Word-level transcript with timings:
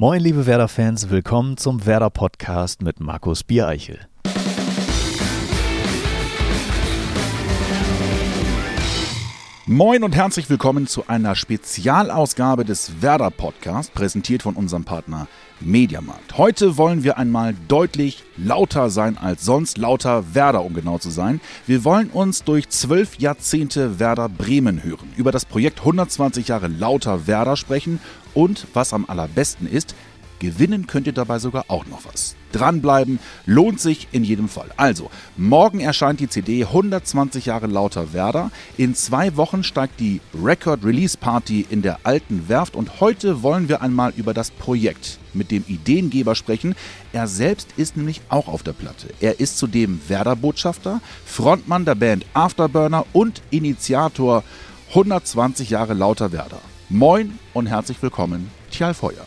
Moin, 0.00 0.20
liebe 0.20 0.46
Werder-Fans, 0.46 1.10
willkommen 1.10 1.56
zum 1.56 1.84
Werder-Podcast 1.84 2.82
mit 2.82 3.00
Markus 3.00 3.42
Biereichel. 3.42 3.98
Moin 9.66 10.04
und 10.04 10.14
herzlich 10.14 10.48
willkommen 10.48 10.86
zu 10.86 11.08
einer 11.08 11.34
Spezialausgabe 11.34 12.64
des 12.64 13.02
Werder 13.02 13.32
Podcast, 13.32 13.92
präsentiert 13.92 14.44
von 14.44 14.54
unserem 14.54 14.84
Partner 14.84 15.26
Mediamarkt. 15.60 16.38
Heute 16.38 16.76
wollen 16.76 17.02
wir 17.04 17.18
einmal 17.18 17.54
deutlich 17.68 18.24
lauter 18.36 18.90
sein 18.90 19.18
als 19.18 19.44
sonst, 19.44 19.78
lauter 19.78 20.34
Werder, 20.34 20.64
um 20.64 20.74
genau 20.74 20.98
zu 20.98 21.10
sein. 21.10 21.40
Wir 21.66 21.84
wollen 21.84 22.10
uns 22.10 22.44
durch 22.44 22.68
zwölf 22.68 23.18
Jahrzehnte 23.18 23.98
Werder 23.98 24.28
Bremen 24.28 24.82
hören, 24.82 25.12
über 25.16 25.32
das 25.32 25.44
Projekt 25.44 25.80
120 25.80 26.48
Jahre 26.48 26.68
lauter 26.68 27.26
Werder 27.26 27.56
sprechen 27.56 28.00
und, 28.34 28.66
was 28.72 28.92
am 28.92 29.04
allerbesten 29.06 29.68
ist, 29.68 29.94
gewinnen 30.38 30.86
könnt 30.86 31.06
ihr 31.06 31.12
dabei 31.12 31.38
sogar 31.38 31.64
auch 31.68 31.86
noch 31.86 32.04
was. 32.04 32.37
Dranbleiben 32.52 33.18
lohnt 33.46 33.80
sich 33.80 34.08
in 34.12 34.24
jedem 34.24 34.48
Fall. 34.48 34.68
Also, 34.76 35.10
morgen 35.36 35.80
erscheint 35.80 36.20
die 36.20 36.28
CD 36.28 36.64
120 36.64 37.46
Jahre 37.46 37.66
lauter 37.66 38.12
Werder. 38.12 38.50
In 38.76 38.94
zwei 38.94 39.36
Wochen 39.36 39.62
steigt 39.62 40.00
die 40.00 40.20
Record 40.42 40.84
Release 40.84 41.16
Party 41.16 41.66
in 41.68 41.82
der 41.82 42.00
alten 42.04 42.48
Werft 42.48 42.76
und 42.76 43.00
heute 43.00 43.42
wollen 43.42 43.68
wir 43.68 43.82
einmal 43.82 44.12
über 44.16 44.34
das 44.34 44.50
Projekt 44.50 45.18
mit 45.34 45.50
dem 45.50 45.64
Ideengeber 45.68 46.34
sprechen. 46.34 46.74
Er 47.12 47.26
selbst 47.26 47.68
ist 47.76 47.96
nämlich 47.96 48.20
auch 48.28 48.48
auf 48.48 48.62
der 48.62 48.72
Platte. 48.72 49.08
Er 49.20 49.40
ist 49.40 49.58
zudem 49.58 50.00
Werder-Botschafter, 50.08 51.00
Frontmann 51.24 51.84
der 51.84 51.94
Band 51.94 52.24
Afterburner 52.34 53.06
und 53.12 53.42
Initiator 53.50 54.42
120 54.90 55.70
Jahre 55.70 55.94
lauter 55.94 56.32
Werder. 56.32 56.60
Moin 56.88 57.38
und 57.52 57.66
herzlich 57.66 58.00
willkommen, 58.02 58.50
Tjal 58.70 58.94
Feuer. 58.94 59.26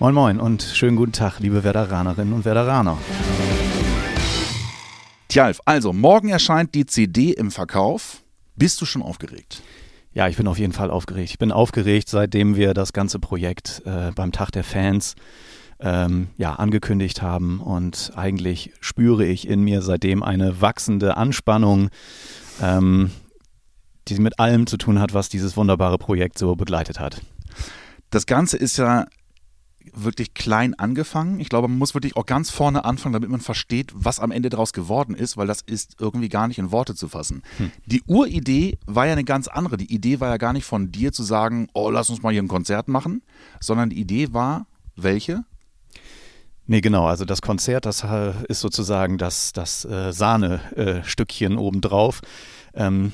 Moin 0.00 0.14
Moin 0.14 0.38
und 0.38 0.62
schönen 0.62 0.96
guten 0.96 1.10
Tag, 1.10 1.40
liebe 1.40 1.64
Werderanerinnen 1.64 2.32
und 2.32 2.44
Werderaner. 2.44 2.96
Tjalf, 5.26 5.60
also 5.64 5.92
morgen 5.92 6.28
erscheint 6.28 6.72
die 6.76 6.86
CD 6.86 7.32
im 7.32 7.50
Verkauf. 7.50 8.22
Bist 8.54 8.80
du 8.80 8.84
schon 8.84 9.02
aufgeregt? 9.02 9.60
Ja, 10.12 10.28
ich 10.28 10.36
bin 10.36 10.46
auf 10.46 10.56
jeden 10.56 10.72
Fall 10.72 10.92
aufgeregt. 10.92 11.30
Ich 11.30 11.38
bin 11.38 11.50
aufgeregt, 11.50 12.08
seitdem 12.08 12.54
wir 12.54 12.74
das 12.74 12.92
ganze 12.92 13.18
Projekt 13.18 13.82
äh, 13.86 14.12
beim 14.12 14.30
Tag 14.30 14.52
der 14.52 14.62
Fans 14.62 15.16
ähm, 15.80 16.28
ja, 16.36 16.54
angekündigt 16.54 17.20
haben. 17.20 17.58
Und 17.58 18.12
eigentlich 18.14 18.72
spüre 18.78 19.24
ich 19.24 19.48
in 19.48 19.62
mir 19.62 19.82
seitdem 19.82 20.22
eine 20.22 20.60
wachsende 20.60 21.16
Anspannung, 21.16 21.90
ähm, 22.62 23.10
die 24.06 24.20
mit 24.20 24.38
allem 24.38 24.68
zu 24.68 24.76
tun 24.76 25.00
hat, 25.00 25.12
was 25.12 25.28
dieses 25.28 25.56
wunderbare 25.56 25.98
Projekt 25.98 26.38
so 26.38 26.54
begleitet 26.54 27.00
hat. 27.00 27.20
Das 28.10 28.26
Ganze 28.26 28.58
ist 28.58 28.76
ja 28.76 29.04
wirklich 29.94 30.34
klein 30.34 30.74
angefangen. 30.74 31.40
Ich 31.40 31.48
glaube, 31.48 31.68
man 31.68 31.78
muss 31.78 31.94
wirklich 31.94 32.16
auch 32.16 32.26
ganz 32.26 32.50
vorne 32.50 32.84
anfangen, 32.84 33.12
damit 33.12 33.30
man 33.30 33.40
versteht, 33.40 33.92
was 33.94 34.20
am 34.20 34.30
Ende 34.30 34.48
daraus 34.48 34.72
geworden 34.72 35.14
ist, 35.14 35.36
weil 35.36 35.46
das 35.46 35.60
ist 35.62 35.96
irgendwie 36.00 36.28
gar 36.28 36.48
nicht 36.48 36.58
in 36.58 36.70
Worte 36.72 36.94
zu 36.94 37.08
fassen. 37.08 37.42
Hm. 37.58 37.70
Die 37.86 38.02
Uridee 38.06 38.78
war 38.86 39.06
ja 39.06 39.12
eine 39.12 39.24
ganz 39.24 39.48
andere. 39.48 39.76
Die 39.76 39.92
Idee 39.92 40.20
war 40.20 40.28
ja 40.28 40.36
gar 40.36 40.52
nicht 40.52 40.64
von 40.64 40.92
dir 40.92 41.12
zu 41.12 41.22
sagen, 41.22 41.68
oh, 41.74 41.90
lass 41.90 42.10
uns 42.10 42.22
mal 42.22 42.32
hier 42.32 42.42
ein 42.42 42.48
Konzert 42.48 42.88
machen, 42.88 43.22
sondern 43.60 43.90
die 43.90 44.00
Idee 44.00 44.32
war, 44.32 44.66
welche? 44.96 45.44
Nee, 46.66 46.82
genau. 46.82 47.06
Also 47.06 47.24
das 47.24 47.40
Konzert, 47.40 47.86
das 47.86 48.04
äh, 48.04 48.32
ist 48.48 48.60
sozusagen 48.60 49.16
das, 49.16 49.52
das 49.52 49.86
äh, 49.86 50.12
Sahnestückchen 50.12 51.54
äh, 51.54 51.56
obendrauf. 51.56 52.20
Ähm, 52.74 53.12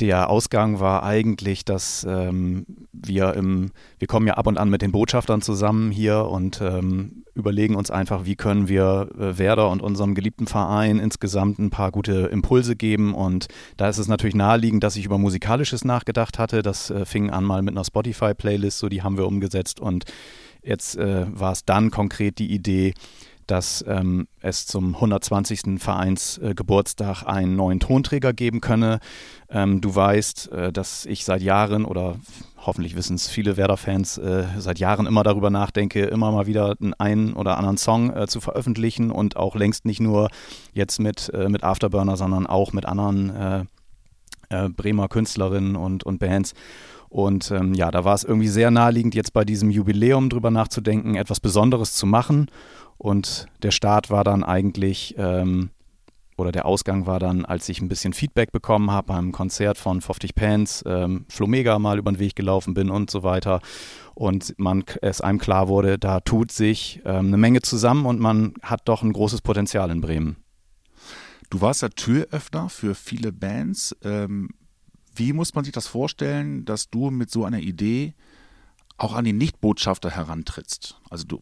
der 0.00 0.30
Ausgang 0.30 0.80
war 0.80 1.02
eigentlich, 1.02 1.64
dass 1.64 2.06
ähm, 2.08 2.66
wir 2.92 3.34
im, 3.34 3.70
wir 3.98 4.08
kommen 4.08 4.26
ja 4.26 4.34
ab 4.34 4.46
und 4.46 4.58
an 4.58 4.70
mit 4.70 4.82
den 4.82 4.92
Botschaftern 4.92 5.42
zusammen 5.42 5.90
hier 5.90 6.26
und 6.26 6.60
ähm, 6.60 7.24
überlegen 7.34 7.76
uns 7.76 7.90
einfach, 7.90 8.24
wie 8.24 8.36
können 8.36 8.68
wir 8.68 9.10
äh, 9.18 9.38
Werder 9.38 9.70
und 9.70 9.82
unserem 9.82 10.14
geliebten 10.14 10.46
Verein 10.46 10.98
insgesamt 10.98 11.58
ein 11.58 11.70
paar 11.70 11.90
gute 11.90 12.26
Impulse 12.26 12.76
geben. 12.76 13.14
Und 13.14 13.48
da 13.76 13.88
ist 13.88 13.98
es 13.98 14.08
natürlich 14.08 14.34
naheliegend, 14.34 14.82
dass 14.82 14.96
ich 14.96 15.04
über 15.04 15.18
Musikalisches 15.18 15.84
nachgedacht 15.84 16.38
hatte. 16.38 16.62
Das 16.62 16.90
äh, 16.90 17.04
fing 17.04 17.30
an 17.30 17.44
mal 17.44 17.62
mit 17.62 17.74
einer 17.74 17.84
Spotify-Playlist, 17.84 18.78
so 18.78 18.88
die 18.88 19.02
haben 19.02 19.16
wir 19.16 19.26
umgesetzt 19.26 19.80
und 19.80 20.04
jetzt 20.62 20.96
äh, 20.96 21.26
war 21.28 21.52
es 21.52 21.64
dann 21.64 21.90
konkret 21.90 22.38
die 22.38 22.52
Idee, 22.52 22.94
dass 23.52 23.84
ähm, 23.86 24.28
es 24.40 24.64
zum 24.64 24.94
120. 24.94 25.78
Vereinsgeburtstag 25.78 27.24
äh, 27.24 27.26
einen 27.26 27.54
neuen 27.54 27.80
Tonträger 27.80 28.32
geben 28.32 28.62
könne. 28.62 28.98
Ähm, 29.50 29.82
du 29.82 29.94
weißt, 29.94 30.52
äh, 30.52 30.72
dass 30.72 31.04
ich 31.04 31.26
seit 31.26 31.42
Jahren 31.42 31.84
oder 31.84 32.16
hoffentlich 32.56 32.96
wissen 32.96 33.16
es 33.16 33.28
viele 33.28 33.58
Werder-Fans 33.58 34.16
äh, 34.16 34.44
seit 34.56 34.78
Jahren 34.78 35.04
immer 35.04 35.22
darüber 35.22 35.50
nachdenke, 35.50 36.04
immer 36.04 36.32
mal 36.32 36.46
wieder 36.46 36.76
einen 36.96 37.34
oder 37.34 37.58
anderen 37.58 37.76
Song 37.76 38.16
äh, 38.16 38.26
zu 38.26 38.40
veröffentlichen 38.40 39.10
und 39.10 39.36
auch 39.36 39.54
längst 39.54 39.84
nicht 39.84 40.00
nur 40.00 40.30
jetzt 40.72 40.98
mit, 40.98 41.30
äh, 41.34 41.50
mit 41.50 41.62
Afterburner, 41.62 42.16
sondern 42.16 42.46
auch 42.46 42.72
mit 42.72 42.86
anderen 42.86 43.66
äh, 44.48 44.68
Bremer 44.70 45.08
Künstlerinnen 45.08 45.76
und, 45.76 46.04
und 46.04 46.20
Bands. 46.20 46.54
Und 47.12 47.50
ähm, 47.50 47.74
ja, 47.74 47.90
da 47.90 48.04
war 48.06 48.14
es 48.14 48.24
irgendwie 48.24 48.48
sehr 48.48 48.70
naheliegend, 48.70 49.14
jetzt 49.14 49.34
bei 49.34 49.44
diesem 49.44 49.70
Jubiläum 49.70 50.30
drüber 50.30 50.50
nachzudenken, 50.50 51.14
etwas 51.14 51.40
Besonderes 51.40 51.92
zu 51.92 52.06
machen. 52.06 52.46
Und 53.02 53.46
der 53.64 53.72
Start 53.72 54.10
war 54.10 54.22
dann 54.22 54.44
eigentlich, 54.44 55.16
ähm, 55.18 55.70
oder 56.36 56.52
der 56.52 56.66
Ausgang 56.66 57.04
war 57.04 57.18
dann, 57.18 57.44
als 57.44 57.68
ich 57.68 57.80
ein 57.80 57.88
bisschen 57.88 58.12
Feedback 58.12 58.52
bekommen 58.52 58.92
habe 58.92 59.08
beim 59.08 59.32
Konzert 59.32 59.76
von 59.76 60.00
50 60.00 60.36
Pants, 60.36 60.84
ähm, 60.86 61.26
Flomega 61.28 61.80
mal 61.80 61.98
über 61.98 62.12
den 62.12 62.20
Weg 62.20 62.36
gelaufen 62.36 62.74
bin 62.74 62.90
und 62.90 63.10
so 63.10 63.24
weiter. 63.24 63.60
Und 64.14 64.56
man 64.56 64.84
es 65.00 65.20
einem 65.20 65.40
klar 65.40 65.66
wurde, 65.66 65.98
da 65.98 66.20
tut 66.20 66.52
sich 66.52 67.02
ähm, 67.04 67.26
eine 67.26 67.38
Menge 67.38 67.60
zusammen 67.60 68.06
und 68.06 68.20
man 68.20 68.54
hat 68.62 68.82
doch 68.84 69.02
ein 69.02 69.12
großes 69.12 69.40
Potenzial 69.40 69.90
in 69.90 70.00
Bremen. 70.00 70.36
Du 71.50 71.60
warst 71.60 71.82
ja 71.82 71.88
Türöffner 71.88 72.68
für 72.68 72.94
viele 72.94 73.32
Bands. 73.32 73.96
Ähm, 74.04 74.50
wie 75.16 75.32
muss 75.32 75.56
man 75.56 75.64
sich 75.64 75.72
das 75.72 75.88
vorstellen, 75.88 76.64
dass 76.66 76.88
du 76.88 77.10
mit 77.10 77.32
so 77.32 77.44
einer 77.44 77.58
Idee 77.58 78.14
auch 79.02 79.14
an 79.14 79.24
die 79.24 79.32
Nichtbotschafter 79.32 80.10
herantrittst. 80.10 81.00
Also 81.10 81.24
du, 81.24 81.40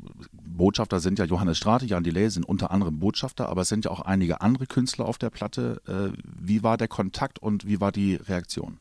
Botschafter 0.60 1.00
sind 1.00 1.18
ja 1.18 1.24
Johannes 1.24 1.56
Strate, 1.56 1.86
Jan 1.86 2.04
Delay 2.04 2.28
sind 2.28 2.44
unter 2.44 2.70
anderem 2.70 2.98
Botschafter, 2.98 3.48
aber 3.48 3.62
es 3.62 3.70
sind 3.70 3.86
ja 3.86 3.90
auch 3.90 4.02
einige 4.02 4.42
andere 4.42 4.66
Künstler 4.66 5.06
auf 5.06 5.16
der 5.16 5.30
Platte. 5.30 5.80
Äh, 5.88 6.14
wie 6.22 6.62
war 6.62 6.76
der 6.76 6.86
Kontakt 6.86 7.38
und 7.38 7.66
wie 7.66 7.80
war 7.80 7.92
die 7.92 8.16
Reaktion? 8.16 8.78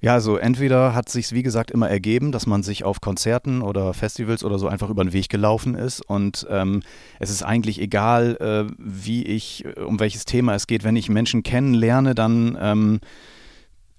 Ja, 0.00 0.14
also 0.14 0.36
entweder 0.36 0.94
hat 0.94 1.08
sich 1.08 1.32
wie 1.32 1.42
gesagt 1.42 1.72
immer 1.72 1.90
ergeben, 1.90 2.30
dass 2.30 2.46
man 2.46 2.62
sich 2.62 2.84
auf 2.84 3.00
Konzerten 3.00 3.60
oder 3.60 3.92
Festivals 3.92 4.44
oder 4.44 4.60
so 4.60 4.68
einfach 4.68 4.88
über 4.88 5.02
den 5.02 5.12
Weg 5.12 5.28
gelaufen 5.28 5.74
ist 5.74 6.00
und 6.00 6.46
ähm, 6.48 6.84
es 7.18 7.30
ist 7.30 7.42
eigentlich 7.42 7.80
egal, 7.80 8.36
äh, 8.36 8.72
wie 8.78 9.24
ich 9.24 9.64
um 9.84 9.98
welches 9.98 10.26
Thema 10.26 10.54
es 10.54 10.68
geht. 10.68 10.84
Wenn 10.84 10.94
ich 10.94 11.08
Menschen 11.08 11.42
kennenlerne, 11.42 12.14
dann 12.14 12.56
ähm, 12.60 13.00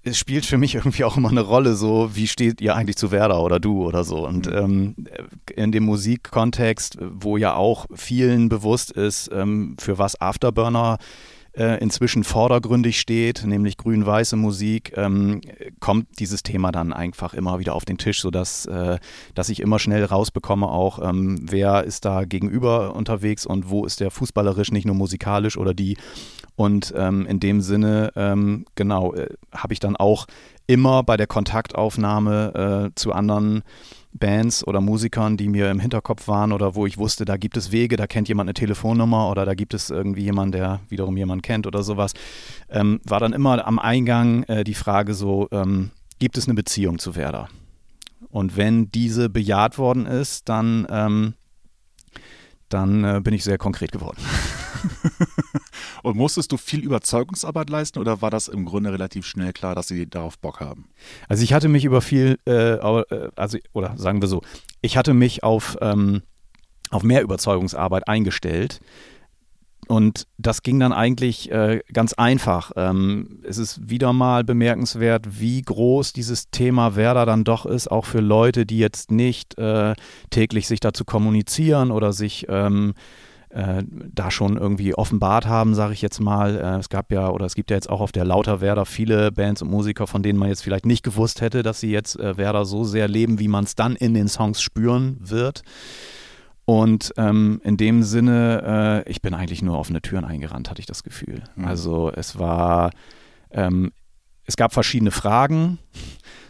es 0.02 0.18
spielt 0.18 0.46
für 0.46 0.58
mich 0.58 0.74
irgendwie 0.76 1.04
auch 1.04 1.16
immer 1.16 1.30
eine 1.30 1.42
Rolle, 1.42 1.74
so 1.74 2.10
wie 2.14 2.26
steht 2.26 2.60
ihr 2.60 2.74
eigentlich 2.74 2.96
zu 2.96 3.10
Werder 3.10 3.42
oder 3.42 3.60
du 3.60 3.84
oder 3.86 4.04
so. 4.04 4.26
Und 4.26 4.46
mhm. 4.46 4.56
ähm, 4.56 4.94
in 5.54 5.72
dem 5.72 5.84
Musikkontext, 5.84 6.98
wo 7.00 7.36
ja 7.36 7.54
auch 7.54 7.86
vielen 7.94 8.48
bewusst 8.48 8.92
ist, 8.92 9.30
ähm, 9.32 9.76
für 9.78 9.98
was 9.98 10.20
Afterburner 10.20 10.98
äh, 11.00 11.04
inzwischen 11.52 12.22
vordergründig 12.22 13.00
steht, 13.00 13.44
nämlich 13.44 13.76
grün-weiße 13.76 14.36
Musik, 14.36 14.92
ähm, 14.96 15.40
kommt 15.80 16.06
dieses 16.20 16.42
Thema 16.42 16.70
dann 16.70 16.92
einfach 16.92 17.34
immer 17.34 17.58
wieder 17.58 17.74
auf 17.74 17.84
den 17.84 17.98
Tisch, 17.98 18.20
sodass 18.20 18.66
äh, 18.66 18.98
dass 19.34 19.48
ich 19.48 19.60
immer 19.60 19.78
schnell 19.78 20.04
rausbekomme, 20.04 20.68
auch 20.68 21.00
ähm, 21.02 21.38
wer 21.42 21.84
ist 21.84 22.04
da 22.04 22.24
gegenüber 22.24 22.94
unterwegs 22.94 23.46
und 23.46 23.70
wo 23.70 23.84
ist 23.84 24.00
der 24.00 24.10
fußballerisch, 24.10 24.72
nicht 24.72 24.86
nur 24.86 24.94
musikalisch 24.94 25.56
oder 25.56 25.74
die. 25.74 25.96
Und 26.56 26.92
ähm, 26.96 27.26
in 27.26 27.40
dem 27.40 27.60
Sinne, 27.60 28.12
ähm, 28.16 28.64
genau, 28.74 29.14
äh, 29.14 29.28
habe 29.52 29.72
ich 29.72 29.80
dann 29.80 29.96
auch 29.96 30.26
immer 30.66 31.02
bei 31.02 31.16
der 31.16 31.26
Kontaktaufnahme 31.26 32.90
äh, 32.90 32.94
zu 32.94 33.12
anderen 33.12 33.62
Bands 34.12 34.66
oder 34.66 34.80
Musikern, 34.80 35.36
die 35.36 35.48
mir 35.48 35.70
im 35.70 35.80
Hinterkopf 35.80 36.26
waren 36.28 36.52
oder 36.52 36.74
wo 36.74 36.86
ich 36.86 36.98
wusste, 36.98 37.24
da 37.24 37.36
gibt 37.36 37.56
es 37.56 37.70
Wege, 37.70 37.96
da 37.96 38.06
kennt 38.06 38.28
jemand 38.28 38.48
eine 38.48 38.54
Telefonnummer 38.54 39.30
oder 39.30 39.44
da 39.44 39.54
gibt 39.54 39.74
es 39.74 39.90
irgendwie 39.90 40.22
jemanden, 40.22 40.52
der 40.52 40.80
wiederum 40.88 41.16
jemanden 41.16 41.42
kennt 41.42 41.66
oder 41.66 41.82
sowas, 41.82 42.12
ähm, 42.68 43.00
war 43.04 43.20
dann 43.20 43.32
immer 43.32 43.66
am 43.66 43.78
Eingang 43.78 44.42
äh, 44.44 44.64
die 44.64 44.74
Frage 44.74 45.14
so, 45.14 45.48
ähm, 45.52 45.90
gibt 46.18 46.36
es 46.36 46.46
eine 46.46 46.54
Beziehung 46.54 46.98
zu 46.98 47.14
Werder? 47.14 47.48
Und 48.30 48.56
wenn 48.56 48.90
diese 48.90 49.28
bejaht 49.28 49.78
worden 49.78 50.06
ist, 50.06 50.48
dann, 50.48 50.86
ähm, 50.90 51.34
dann 52.68 53.04
äh, 53.04 53.20
bin 53.22 53.34
ich 53.34 53.44
sehr 53.44 53.58
konkret 53.58 53.92
geworden. 53.92 54.20
Und 56.02 56.16
musstest 56.16 56.52
du 56.52 56.56
viel 56.56 56.80
Überzeugungsarbeit 56.80 57.70
leisten 57.70 57.98
oder 57.98 58.22
war 58.22 58.30
das 58.30 58.48
im 58.48 58.64
Grunde 58.64 58.92
relativ 58.92 59.26
schnell 59.26 59.52
klar, 59.52 59.74
dass 59.74 59.88
sie 59.88 60.08
darauf 60.08 60.38
Bock 60.38 60.60
haben? 60.60 60.88
Also 61.28 61.42
ich 61.42 61.52
hatte 61.52 61.68
mich 61.68 61.84
über 61.84 62.00
viel, 62.00 62.38
äh, 62.46 62.74
äh, 62.74 63.30
also 63.36 63.58
oder 63.72 63.96
sagen 63.96 64.20
wir 64.20 64.28
so, 64.28 64.42
ich 64.80 64.96
hatte 64.96 65.14
mich 65.14 65.42
auf, 65.42 65.76
ähm, 65.80 66.22
auf 66.90 67.02
mehr 67.02 67.22
Überzeugungsarbeit 67.22 68.08
eingestellt. 68.08 68.80
und 69.88 70.28
das 70.38 70.62
ging 70.62 70.78
dann 70.78 70.92
eigentlich 70.92 71.50
äh, 71.50 71.80
ganz 71.92 72.12
einfach. 72.12 72.70
Ähm, 72.76 73.40
es 73.42 73.58
ist 73.58 73.90
wieder 73.90 74.12
mal 74.12 74.44
bemerkenswert, 74.44 75.40
wie 75.40 75.62
groß 75.62 76.12
dieses 76.12 76.50
Thema 76.50 76.94
Werder 76.94 77.26
dann 77.26 77.42
doch 77.42 77.66
ist, 77.66 77.90
auch 77.90 78.04
für 78.04 78.20
Leute, 78.20 78.66
die 78.66 78.78
jetzt 78.78 79.10
nicht 79.10 79.58
äh, 79.58 79.94
täglich 80.30 80.68
sich 80.68 80.78
dazu 80.78 81.04
kommunizieren 81.04 81.90
oder 81.90 82.12
sich 82.12 82.46
ähm, 82.48 82.94
äh, 83.50 83.82
da 83.88 84.30
schon 84.30 84.56
irgendwie 84.56 84.94
offenbart 84.94 85.46
haben, 85.46 85.74
sage 85.74 85.92
ich 85.92 86.02
jetzt 86.02 86.20
mal. 86.20 86.56
Äh, 86.56 86.78
es 86.78 86.88
gab 86.88 87.12
ja 87.12 87.30
oder 87.30 87.46
es 87.46 87.54
gibt 87.54 87.70
ja 87.70 87.76
jetzt 87.76 87.90
auch 87.90 88.00
auf 88.00 88.12
der 88.12 88.24
Lauter 88.24 88.60
Werder 88.60 88.86
viele 88.86 89.32
Bands 89.32 89.62
und 89.62 89.70
Musiker, 89.70 90.06
von 90.06 90.22
denen 90.22 90.38
man 90.38 90.48
jetzt 90.48 90.62
vielleicht 90.62 90.86
nicht 90.86 91.02
gewusst 91.02 91.40
hätte, 91.40 91.62
dass 91.62 91.80
sie 91.80 91.90
jetzt 91.90 92.18
äh, 92.18 92.36
Werder 92.36 92.64
so 92.64 92.84
sehr 92.84 93.08
leben, 93.08 93.38
wie 93.38 93.48
man 93.48 93.64
es 93.64 93.74
dann 93.74 93.96
in 93.96 94.14
den 94.14 94.28
Songs 94.28 94.62
spüren 94.62 95.16
wird. 95.20 95.62
Und 96.64 97.12
ähm, 97.16 97.60
in 97.64 97.76
dem 97.76 98.04
Sinne, 98.04 99.02
äh, 99.04 99.10
ich 99.10 99.20
bin 99.20 99.34
eigentlich 99.34 99.62
nur 99.62 99.76
offene 99.76 100.00
Türen 100.00 100.24
eingerannt, 100.24 100.70
hatte 100.70 100.78
ich 100.78 100.86
das 100.86 101.02
Gefühl. 101.02 101.42
Mhm. 101.56 101.64
Also 101.64 102.12
es 102.14 102.38
war, 102.38 102.90
ähm, 103.50 103.90
es 104.44 104.56
gab 104.56 104.72
verschiedene 104.72 105.10
Fragen, 105.10 105.78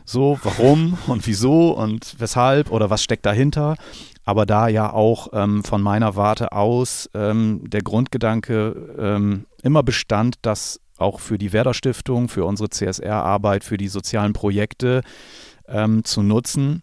so 0.04 0.38
warum 0.42 0.98
und 1.06 1.26
wieso 1.26 1.70
und 1.70 2.16
weshalb 2.18 2.70
oder 2.70 2.90
was 2.90 3.02
steckt 3.02 3.24
dahinter. 3.24 3.76
Aber 4.24 4.46
da 4.46 4.68
ja 4.68 4.92
auch 4.92 5.28
ähm, 5.32 5.64
von 5.64 5.82
meiner 5.82 6.14
Warte 6.16 6.52
aus 6.52 7.08
ähm, 7.14 7.62
der 7.68 7.82
Grundgedanke 7.82 8.94
ähm, 8.98 9.46
immer 9.62 9.82
bestand, 9.82 10.36
dass 10.42 10.80
auch 10.98 11.20
für 11.20 11.38
die 11.38 11.52
Werder 11.52 11.74
Stiftung, 11.74 12.28
für 12.28 12.44
unsere 12.44 12.68
CSR-Arbeit, 12.68 13.64
für 13.64 13.78
die 13.78 13.88
sozialen 13.88 14.32
Projekte 14.34 15.00
ähm, 15.66 16.04
zu 16.04 16.22
nutzen, 16.22 16.82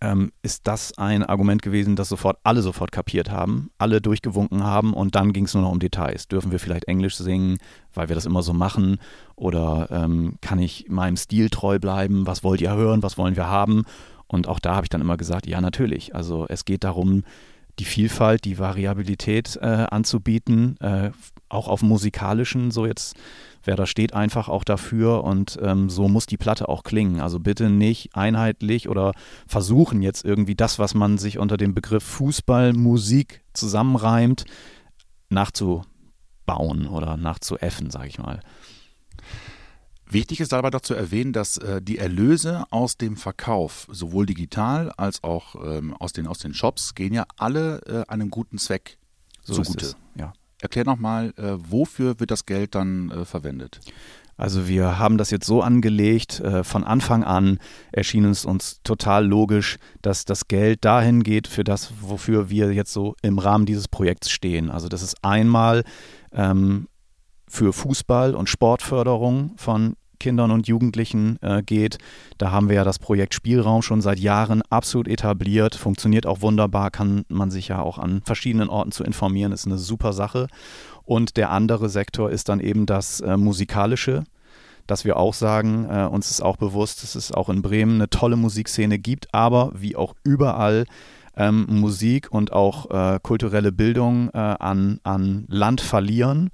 ähm, 0.00 0.32
ist 0.42 0.66
das 0.66 0.96
ein 0.96 1.22
Argument 1.22 1.62
gewesen, 1.62 1.94
das 1.94 2.08
sofort 2.08 2.38
alle 2.42 2.62
sofort 2.62 2.90
kapiert 2.90 3.30
haben, 3.30 3.70
alle 3.78 4.00
durchgewunken 4.00 4.64
haben 4.64 4.94
und 4.94 5.14
dann 5.14 5.32
ging 5.32 5.44
es 5.44 5.54
nur 5.54 5.62
noch 5.62 5.70
um 5.70 5.78
Details. 5.78 6.26
Dürfen 6.26 6.52
wir 6.52 6.58
vielleicht 6.58 6.88
Englisch 6.88 7.16
singen, 7.16 7.58
weil 7.92 8.08
wir 8.08 8.14
das 8.14 8.26
immer 8.26 8.42
so 8.42 8.54
machen? 8.54 8.98
Oder 9.36 9.88
ähm, 9.90 10.36
kann 10.40 10.58
ich 10.58 10.86
meinem 10.88 11.16
Stil 11.16 11.50
treu 11.50 11.78
bleiben? 11.78 12.26
Was 12.26 12.42
wollt 12.42 12.60
ihr 12.60 12.74
hören? 12.74 13.02
Was 13.02 13.18
wollen 13.18 13.36
wir 13.36 13.48
haben? 13.48 13.84
Und 14.30 14.46
auch 14.46 14.60
da 14.60 14.76
habe 14.76 14.84
ich 14.84 14.90
dann 14.90 15.00
immer 15.00 15.16
gesagt, 15.16 15.46
ja 15.46 15.60
natürlich. 15.60 16.14
Also 16.14 16.46
es 16.48 16.64
geht 16.64 16.84
darum, 16.84 17.24
die 17.80 17.84
Vielfalt, 17.84 18.44
die 18.44 18.58
Variabilität 18.58 19.58
äh, 19.60 19.86
anzubieten, 19.90 20.76
äh, 20.80 21.10
auch 21.48 21.66
auf 21.66 21.82
musikalischen, 21.82 22.70
so 22.70 22.86
jetzt 22.86 23.16
wer 23.64 23.76
da 23.76 23.86
steht 23.86 24.14
einfach 24.14 24.48
auch 24.48 24.64
dafür 24.64 25.24
und 25.24 25.58
ähm, 25.62 25.90
so 25.90 26.08
muss 26.08 26.26
die 26.26 26.36
Platte 26.36 26.68
auch 26.68 26.82
klingen. 26.82 27.20
Also 27.20 27.40
bitte 27.40 27.68
nicht 27.70 28.14
einheitlich 28.14 28.88
oder 28.88 29.12
versuchen 29.46 30.00
jetzt 30.00 30.24
irgendwie 30.24 30.54
das, 30.54 30.78
was 30.78 30.94
man 30.94 31.18
sich 31.18 31.38
unter 31.38 31.56
dem 31.56 31.74
Begriff 31.74 32.04
Fußballmusik 32.04 33.42
zusammenreimt, 33.52 34.44
nachzubauen 35.28 36.86
oder 36.88 37.16
nachzuäffen, 37.16 37.90
sage 37.90 38.08
ich 38.08 38.18
mal. 38.18 38.40
Wichtig 40.10 40.40
ist 40.40 40.52
dabei 40.52 40.70
doch 40.70 40.80
zu 40.80 40.94
erwähnen, 40.94 41.32
dass 41.32 41.56
äh, 41.58 41.80
die 41.80 41.98
Erlöse 41.98 42.64
aus 42.70 42.96
dem 42.96 43.16
Verkauf, 43.16 43.86
sowohl 43.90 44.26
digital 44.26 44.90
als 44.96 45.22
auch 45.22 45.54
ähm, 45.54 45.94
aus, 45.94 46.12
den, 46.12 46.26
aus 46.26 46.38
den 46.38 46.52
Shops, 46.52 46.94
gehen 46.94 47.14
ja 47.14 47.24
alle 47.36 47.80
äh, 47.86 48.10
einem 48.10 48.30
guten 48.30 48.58
Zweck 48.58 48.98
so 49.42 49.62
zugute. 49.62 49.94
Ja. 50.16 50.32
Erklär 50.60 50.84
nochmal, 50.84 51.32
äh, 51.36 51.56
wofür 51.58 52.18
wird 52.20 52.30
das 52.30 52.44
Geld 52.44 52.74
dann 52.74 53.10
äh, 53.10 53.24
verwendet? 53.24 53.80
Also 54.36 54.66
wir 54.66 54.98
haben 54.98 55.18
das 55.18 55.30
jetzt 55.30 55.46
so 55.46 55.62
angelegt, 55.62 56.40
äh, 56.40 56.64
von 56.64 56.82
Anfang 56.82 57.24
an 57.24 57.58
erschien 57.92 58.24
es 58.24 58.46
uns 58.46 58.80
total 58.82 59.26
logisch, 59.26 59.76
dass 60.00 60.24
das 60.24 60.48
Geld 60.48 60.84
dahin 60.84 61.22
geht 61.22 61.46
für 61.46 61.62
das, 61.62 61.92
wofür 62.00 62.48
wir 62.48 62.72
jetzt 62.72 62.92
so 62.92 63.16
im 63.20 63.38
Rahmen 63.38 63.66
dieses 63.66 63.86
Projekts 63.86 64.30
stehen. 64.30 64.70
Also 64.70 64.88
das 64.88 65.02
ist 65.02 65.22
einmal 65.22 65.84
ähm, 66.32 66.88
für 67.46 67.72
Fußball 67.72 68.34
und 68.34 68.48
Sportförderung 68.48 69.52
von 69.56 69.96
Kindern 70.20 70.52
und 70.52 70.68
Jugendlichen 70.68 71.38
äh, 71.42 71.62
geht. 71.62 71.98
Da 72.38 72.52
haben 72.52 72.68
wir 72.68 72.76
ja 72.76 72.84
das 72.84 73.00
Projekt 73.00 73.34
Spielraum 73.34 73.82
schon 73.82 74.00
seit 74.00 74.20
Jahren 74.20 74.62
absolut 74.70 75.08
etabliert, 75.08 75.74
funktioniert 75.74 76.26
auch 76.26 76.42
wunderbar, 76.42 76.90
kann 76.90 77.24
man 77.28 77.50
sich 77.50 77.68
ja 77.68 77.80
auch 77.80 77.98
an 77.98 78.22
verschiedenen 78.24 78.68
Orten 78.68 78.92
zu 78.92 79.02
informieren, 79.02 79.50
ist 79.50 79.66
eine 79.66 79.78
super 79.78 80.12
Sache. 80.12 80.46
Und 81.04 81.36
der 81.36 81.50
andere 81.50 81.88
Sektor 81.88 82.30
ist 82.30 82.48
dann 82.48 82.60
eben 82.60 82.86
das 82.86 83.20
äh, 83.20 83.36
musikalische 83.36 84.22
dass 84.86 85.04
wir 85.04 85.18
auch 85.18 85.34
sagen, 85.34 85.86
äh, 85.88 86.06
uns 86.06 86.30
ist 86.30 86.40
auch 86.40 86.56
bewusst, 86.56 87.04
dass 87.04 87.14
es 87.14 87.30
auch 87.30 87.48
in 87.48 87.62
Bremen 87.62 87.94
eine 87.96 88.10
tolle 88.10 88.34
Musikszene 88.34 88.98
gibt, 88.98 89.32
aber 89.32 89.70
wie 89.76 89.94
auch 89.94 90.16
überall 90.24 90.84
ähm, 91.36 91.66
Musik 91.68 92.32
und 92.32 92.52
auch 92.52 92.90
äh, 92.90 93.20
kulturelle 93.22 93.72
Bildung 93.72 94.30
äh, 94.30 94.38
an, 94.38 95.00
an 95.04 95.44
Land 95.48 95.80
verlieren 95.80 96.50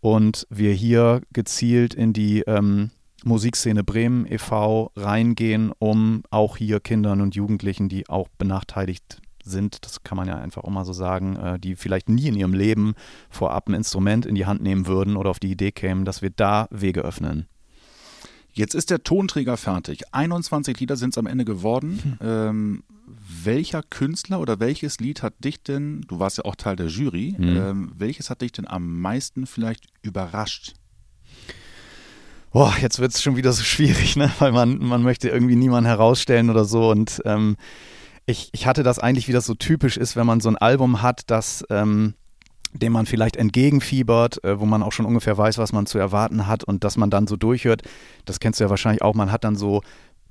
und 0.00 0.46
wir 0.50 0.72
hier 0.72 1.22
gezielt 1.32 1.94
in 1.94 2.12
die 2.12 2.40
ähm, 2.42 2.90
Musikszene 3.24 3.84
Bremen 3.84 4.26
e.V. 4.26 4.92
reingehen, 4.96 5.72
um 5.78 6.22
auch 6.30 6.56
hier 6.56 6.80
Kindern 6.80 7.20
und 7.20 7.34
Jugendlichen, 7.34 7.88
die 7.88 8.08
auch 8.08 8.28
benachteiligt 8.38 9.20
sind, 9.42 9.84
das 9.84 10.02
kann 10.02 10.16
man 10.16 10.28
ja 10.28 10.36
einfach 10.36 10.64
auch 10.64 10.70
mal 10.70 10.84
so 10.84 10.92
sagen, 10.92 11.36
äh, 11.36 11.58
die 11.58 11.74
vielleicht 11.74 12.08
nie 12.08 12.28
in 12.28 12.36
ihrem 12.36 12.54
Leben 12.54 12.94
vorab 13.30 13.68
ein 13.68 13.74
Instrument 13.74 14.26
in 14.26 14.34
die 14.34 14.46
Hand 14.46 14.62
nehmen 14.62 14.86
würden 14.86 15.16
oder 15.16 15.30
auf 15.30 15.40
die 15.40 15.50
Idee 15.50 15.72
kämen, 15.72 16.04
dass 16.04 16.22
wir 16.22 16.30
da 16.30 16.68
Wege 16.70 17.00
öffnen. 17.00 17.46
Jetzt 18.52 18.74
ist 18.74 18.90
der 18.90 19.02
Tonträger 19.02 19.56
fertig. 19.56 20.02
21 20.12 20.80
Lieder 20.80 20.96
sind 20.96 21.10
es 21.10 21.18
am 21.18 21.26
Ende 21.26 21.44
geworden. 21.44 22.00
Hm. 22.02 22.28
Ähm, 22.28 22.82
welcher 23.44 23.82
Künstler 23.82 24.40
oder 24.40 24.60
welches 24.60 24.98
Lied 24.98 25.22
hat 25.22 25.32
dich 25.44 25.62
denn, 25.62 26.02
du 26.08 26.18
warst 26.18 26.38
ja 26.38 26.44
auch 26.44 26.56
Teil 26.56 26.76
der 26.76 26.88
Jury, 26.88 27.34
hm. 27.36 27.56
ähm, 27.56 27.92
welches 27.96 28.30
hat 28.30 28.42
dich 28.42 28.52
denn 28.52 28.66
am 28.66 29.00
meisten 29.00 29.46
vielleicht 29.46 29.86
überrascht? 30.02 30.74
Boah, 32.52 32.74
jetzt 32.80 32.98
wird 32.98 33.12
es 33.12 33.22
schon 33.22 33.36
wieder 33.36 33.52
so 33.52 33.62
schwierig, 33.62 34.16
ne? 34.16 34.30
weil 34.38 34.52
man, 34.52 34.78
man 34.78 35.02
möchte 35.02 35.28
irgendwie 35.28 35.56
niemanden 35.56 35.86
herausstellen 35.86 36.50
oder 36.50 36.64
so. 36.64 36.90
Und 36.90 37.20
ähm, 37.24 37.56
ich, 38.26 38.50
ich 38.52 38.66
hatte 38.66 38.82
das 38.82 38.98
eigentlich, 38.98 39.28
wie 39.28 39.32
das 39.32 39.46
so 39.46 39.54
typisch 39.54 39.96
ist, 39.96 40.16
wenn 40.16 40.26
man 40.26 40.40
so 40.40 40.48
ein 40.48 40.56
Album 40.56 41.02
hat, 41.02 41.22
das 41.26 41.64
ähm, 41.70 42.14
dem 42.72 42.92
man 42.92 43.06
vielleicht 43.06 43.36
entgegenfiebert, 43.36 44.44
äh, 44.44 44.60
wo 44.60 44.66
man 44.66 44.82
auch 44.82 44.92
schon 44.92 45.06
ungefähr 45.06 45.36
weiß, 45.36 45.58
was 45.58 45.72
man 45.72 45.86
zu 45.86 45.98
erwarten 45.98 46.46
hat 46.46 46.64
und 46.64 46.84
dass 46.84 46.96
man 46.96 47.10
dann 47.10 47.26
so 47.26 47.36
durchhört. 47.36 47.82
Das 48.24 48.40
kennst 48.40 48.60
du 48.60 48.64
ja 48.64 48.70
wahrscheinlich 48.70 49.02
auch. 49.02 49.14
Man 49.14 49.32
hat 49.32 49.44
dann 49.44 49.56
so 49.56 49.82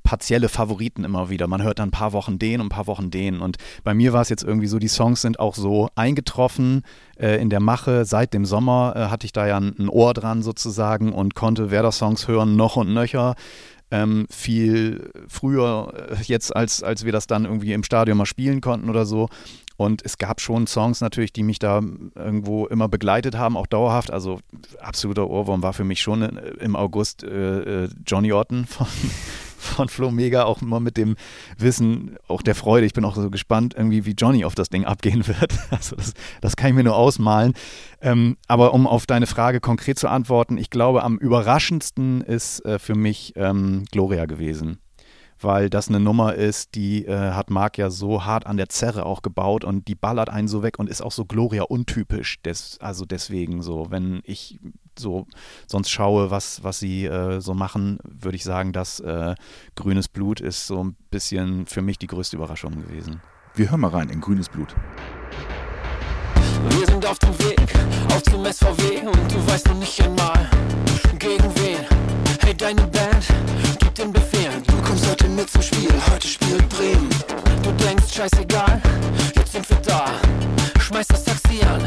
partielle 0.08 0.48
Favoriten 0.48 1.04
immer 1.04 1.30
wieder. 1.30 1.48
Man 1.48 1.62
hört 1.62 1.80
dann 1.80 1.90
ein 1.90 1.92
paar 1.92 2.14
Wochen 2.14 2.40
den 2.40 2.62
und 2.62 2.68
ein 2.68 2.70
paar 2.70 2.88
Wochen 2.88 3.12
den. 3.12 3.42
Und 3.42 3.58
bei 3.84 3.94
mir 3.94 4.14
war 4.14 4.22
es 4.22 4.30
jetzt 4.30 4.42
irgendwie 4.42 4.68
so, 4.68 4.80
die 4.80 4.88
Songs 4.88 5.22
sind 5.22 5.38
auch 5.38 5.54
so 5.54 5.90
eingetroffen 5.96 6.84
äh, 7.20 7.42
in 7.42 7.50
der 7.50 7.60
Mache. 7.60 8.06
Seit 8.06 8.34
dem 8.34 8.46
Sommer 8.46 8.94
äh, 8.96 9.00
hatte 9.10 9.26
ich 9.26 9.34
da 9.34 9.46
ja 9.46 9.58
ein, 9.58 9.90
Ohr 9.90 10.14
dran 10.14 10.44
sozusagen 10.44 11.12
und 11.12 11.36
konnte 11.36 11.72
Werder-Songs 11.72 12.30
hören, 12.30 12.56
noch 12.56 12.78
und 12.78 12.94
nöcher. 12.94 13.36
Ähm, 13.92 14.28
viel 14.30 15.12
früher 15.28 15.92
äh, 15.94 16.24
jetzt, 16.24 16.56
als, 16.56 16.84
als 16.84 17.04
wir 17.04 17.12
das 17.12 17.28
dann 17.28 17.44
irgendwie 17.44 17.74
im 17.74 17.84
Stadion 17.84 18.18
mal 18.18 18.26
spielen 18.26 18.62
konnten 18.62 18.90
oder 18.90 19.06
so. 19.06 19.28
Und 19.76 20.06
es 20.06 20.18
gab 20.18 20.40
schon 20.40 20.68
Songs 20.68 21.02
natürlich, 21.02 21.34
die 21.34 21.44
mich 21.44 21.60
da 21.60 21.82
irgendwo 22.16 22.66
immer 22.68 22.88
begleitet 22.88 23.38
haben, 23.38 23.58
auch 23.58 23.68
dauerhaft. 23.68 24.10
Also 24.10 24.40
absoluter 24.80 25.30
Ohrwurm 25.30 25.64
war 25.64 25.74
für 25.74 25.84
mich 25.84 26.00
schon 26.00 26.22
äh, 26.22 26.52
im 26.62 26.78
August 26.78 27.24
äh, 27.24 27.84
äh 27.84 27.90
Johnny 28.06 28.32
Orton 28.32 28.66
von, 28.66 28.88
von 29.68 29.90
Flo 29.90 30.12
Mega 30.12 30.46
auch 30.46 30.62
immer 30.62 30.80
mit 30.80 30.98
dem 30.98 31.16
Wissen, 31.58 32.18
auch 32.28 32.42
der 32.42 32.56
Freude. 32.56 32.86
Ich 32.86 32.94
bin 32.94 33.06
auch 33.06 33.16
so 33.16 33.30
gespannt, 33.30 33.74
irgendwie 33.78 34.06
wie 34.06 34.12
Johnny 34.12 34.46
auf 34.46 34.56
das 34.56 34.70
Ding 34.70 34.86
abgehen 34.86 35.28
wird. 35.28 35.54
Also 35.70 35.96
das, 35.96 36.14
das 36.42 36.56
kann 36.56 36.70
ich 36.70 36.76
mir 36.76 36.84
nur 36.84 36.96
ausmalen. 36.96 37.54
Ähm, 38.02 38.38
aber 38.48 38.74
um 38.74 38.88
auf 38.88 39.06
deine 39.06 39.28
Frage 39.28 39.60
konkret 39.60 40.00
zu 40.00 40.08
antworten, 40.08 40.58
ich 40.58 40.70
glaube, 40.70 41.04
am 41.04 41.18
überraschendsten 41.18 42.22
ist 42.22 42.66
äh, 42.66 42.80
für 42.80 42.96
mich 42.96 43.34
ähm, 43.36 43.86
Gloria 43.92 44.26
gewesen 44.26 44.80
weil 45.40 45.70
das 45.70 45.88
eine 45.88 46.00
Nummer 46.00 46.36
ist, 46.36 46.76
die 46.76 47.06
äh, 47.06 47.32
hat 47.32 47.50
Marc 47.50 47.78
ja 47.78 47.90
so 47.90 48.26
hart 48.26 48.46
an 48.46 48.58
der 48.58 48.70
Zerre 48.70 49.06
auch 49.06 49.22
gebaut 49.22 49.64
und 49.64 49.88
die 49.88 49.96
ballert 49.96 50.30
einen 50.30 50.48
so 50.48 50.64
weg 50.64 50.80
und 50.80 50.90
ist 50.90 51.02
auch 51.02 51.12
so 51.12 51.26
Gloria 51.26 51.64
untypisch. 51.64 52.42
Des, 52.42 52.80
also 52.82 53.06
deswegen 53.06 53.62
so, 53.62 53.88
wenn 53.90 54.22
ich 54.24 54.60
so 55.00 55.28
sonst 55.68 55.90
schaue, 55.90 56.32
was, 56.32 56.64
was 56.64 56.80
sie 56.80 57.06
äh, 57.06 57.40
so 57.40 57.54
machen, 57.54 58.00
würde 58.04 58.36
ich 58.36 58.44
sagen, 58.44 58.74
dass 58.74 59.00
äh, 59.00 59.36
Grünes 59.76 60.08
Blut 60.08 60.40
ist 60.42 60.68
so 60.68 60.84
ein 60.84 60.96
bisschen 61.12 61.66
für 61.66 61.82
mich 61.82 61.98
die 61.98 62.08
größte 62.08 62.36
Überraschung 62.36 62.72
gewesen. 62.72 63.22
Wir 63.56 63.72
hören 63.72 63.82
mal 63.82 63.90
rein 63.90 64.10
in 64.10 64.22
Grünes 64.22 64.50
Blut. 64.50 64.76
Wir 66.70 66.86
sind 66.86 67.06
auf 67.06 67.20
dem 67.20 67.38
Weg, 67.40 67.74
auf 68.14 68.24
zum 68.24 68.46
SVW 68.46 69.08
und 69.08 69.32
du 69.32 69.48
weißt 69.52 69.68
noch 69.68 69.80
nicht 69.80 70.02
einmal, 70.02 70.50
gegen 71.18 71.56
wen. 71.56 71.78
Hey, 72.42 72.56
deine 72.56 72.82
Band 72.88 73.28
gibt 73.80 73.98
den 73.98 74.14
Befehl. 74.14 74.52
Du 74.66 74.76
kommst 74.82 75.10
heute 75.10 75.28
mit 75.28 75.50
zum 75.50 75.62
Spiel, 75.62 75.92
heute 76.12 76.28
spielt 76.28 76.68
Bremen. 76.70 77.10
Du 77.64 77.72
denkst, 77.84 78.14
scheißegal, 78.14 78.82
jetzt 79.36 79.52
sind 79.52 79.70
wir 79.70 79.78
da. 79.78 80.06
Schmeiß 80.80 81.08
das 81.08 81.24
Taxi 81.24 81.62
an, 81.66 81.82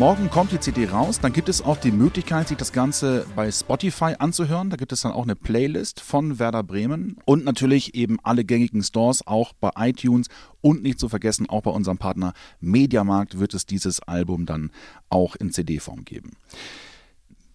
morgen 0.00 0.30
kommt 0.30 0.50
die 0.50 0.58
CD 0.58 0.86
raus. 0.86 1.20
Dann 1.20 1.34
gibt 1.34 1.50
es 1.50 1.60
auch 1.60 1.76
die 1.76 1.90
Möglichkeit, 1.90 2.48
sich 2.48 2.56
das 2.56 2.72
Ganze 2.72 3.26
bei 3.36 3.52
Spotify 3.52 4.14
anzuhören. 4.18 4.70
Da 4.70 4.78
gibt 4.78 4.92
es 4.92 5.02
dann 5.02 5.12
auch 5.12 5.24
eine 5.24 5.36
Playlist 5.36 6.00
von 6.00 6.38
Werder 6.38 6.62
Bremen 6.62 7.18
und 7.26 7.44
natürlich 7.44 7.94
eben 7.94 8.16
alle 8.22 8.42
gängigen 8.42 8.82
Stores, 8.82 9.26
auch 9.26 9.52
bei 9.52 9.68
iTunes. 9.76 10.28
Und 10.62 10.82
nicht 10.82 10.98
zu 10.98 11.10
vergessen, 11.10 11.50
auch 11.50 11.60
bei 11.64 11.70
unserem 11.70 11.98
Partner 11.98 12.32
Mediamarkt 12.62 13.38
wird 13.38 13.52
es 13.52 13.66
dieses 13.66 14.00
Album 14.00 14.46
dann 14.46 14.70
auch 15.10 15.36
in 15.36 15.52
CD-Form 15.52 16.06
geben. 16.06 16.32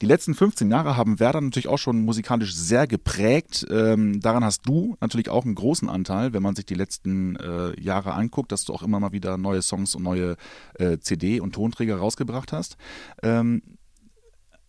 Die 0.02 0.06
letzten 0.06 0.36
15 0.36 0.70
Jahre 0.70 0.98
haben 0.98 1.20
Werder 1.20 1.40
natürlich 1.40 1.68
auch 1.68 1.78
schon 1.78 2.04
musikalisch 2.04 2.54
sehr 2.54 2.86
geprägt. 2.86 3.66
Ähm, 3.70 4.20
daran 4.20 4.44
hast 4.44 4.68
du 4.68 4.98
natürlich 5.00 5.30
auch 5.30 5.46
einen 5.46 5.56
großen 5.56 5.90
Anteil, 5.90 6.34
wenn 6.34 6.44
man 6.44 6.56
sich 6.56 6.66
die 6.66 6.75
letzten 6.75 7.38
äh, 7.38 7.80
Jahre 7.80 8.14
anguckt, 8.14 8.52
dass 8.52 8.66
du 8.66 8.74
auch 8.74 8.84
immer 8.84 9.00
mal 9.00 9.14
wieder 9.14 9.38
neue 9.38 9.62
Songs 9.62 9.96
und 9.96 10.04
neue 10.04 10.36
äh, 10.75 10.98
CD 11.00 11.40
und 11.40 11.54
Tonträger 11.54 11.98
rausgebracht 11.98 12.52
hast. 12.52 12.75
Ähm, 13.24 13.62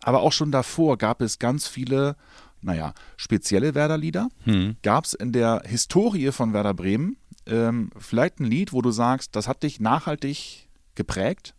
aber 0.01 0.21
auch 0.21 0.31
schon 0.31 0.51
davor 0.51 0.97
gab 0.97 1.21
es 1.21 1.39
ganz 1.39 1.67
viele, 1.67 2.15
naja, 2.61 2.93
spezielle 3.17 3.75
Werder-Lieder. 3.75 4.29
Hm. 4.43 4.77
Gab 4.81 5.03
es 5.03 5.13
in 5.13 5.33
der 5.33 5.63
Historie 5.65 6.31
von 6.31 6.53
Werder 6.53 6.73
Bremen 6.73 7.17
ähm, 7.45 7.89
vielleicht 7.97 8.39
ein 8.39 8.45
Lied, 8.45 8.71
wo 8.71 8.81
du 8.81 8.91
sagst, 8.91 9.35
das 9.35 9.49
hat 9.49 9.63
dich 9.63 9.81
nachhaltig 9.81 10.69
geprägt? 10.95 11.53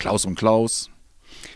Klaus 0.00 0.24
und 0.24 0.34
Klaus. 0.34 0.90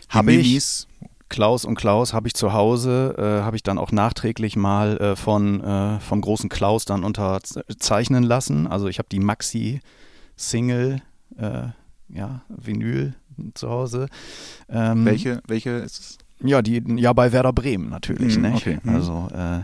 Habe 0.09 0.31
ich. 0.33 0.87
Klaus 1.27 1.65
und 1.65 1.75
Klaus 1.75 2.13
habe 2.13 2.27
ich 2.27 2.35
zu 2.35 2.53
Hause, 2.53 3.15
äh, 3.17 3.43
habe 3.43 3.55
ich 3.55 3.63
dann 3.63 3.79
auch 3.79 3.91
nachträglich 3.91 4.55
mal 4.55 4.97
äh, 4.97 5.15
von, 5.15 5.61
äh, 5.61 5.99
vom 5.99 6.21
großen 6.21 6.49
Klaus 6.49 6.85
dann 6.85 7.03
unterzeichnen 7.03 8.23
lassen. 8.23 8.67
Also 8.67 8.87
ich 8.87 8.99
habe 8.99 9.09
die 9.11 9.19
Maxi-Single, 9.19 11.01
äh, 11.37 11.67
ja, 12.09 12.43
Vinyl 12.47 13.15
zu 13.55 13.69
Hause. 13.69 14.07
Ähm, 14.69 15.03
welche, 15.03 15.41
welche 15.47 15.71
ist 15.71 15.99
es? 15.99 16.17
Ja, 16.41 16.61
die, 16.61 16.83
ja, 16.97 17.11
bei 17.13 17.31
Werder 17.31 17.53
Bremen 17.53 17.89
natürlich. 17.89 18.37
Mm, 18.37 18.45
okay. 18.45 18.79
Mm. 18.83 18.89
Also 18.89 19.27
äh, 19.33 19.63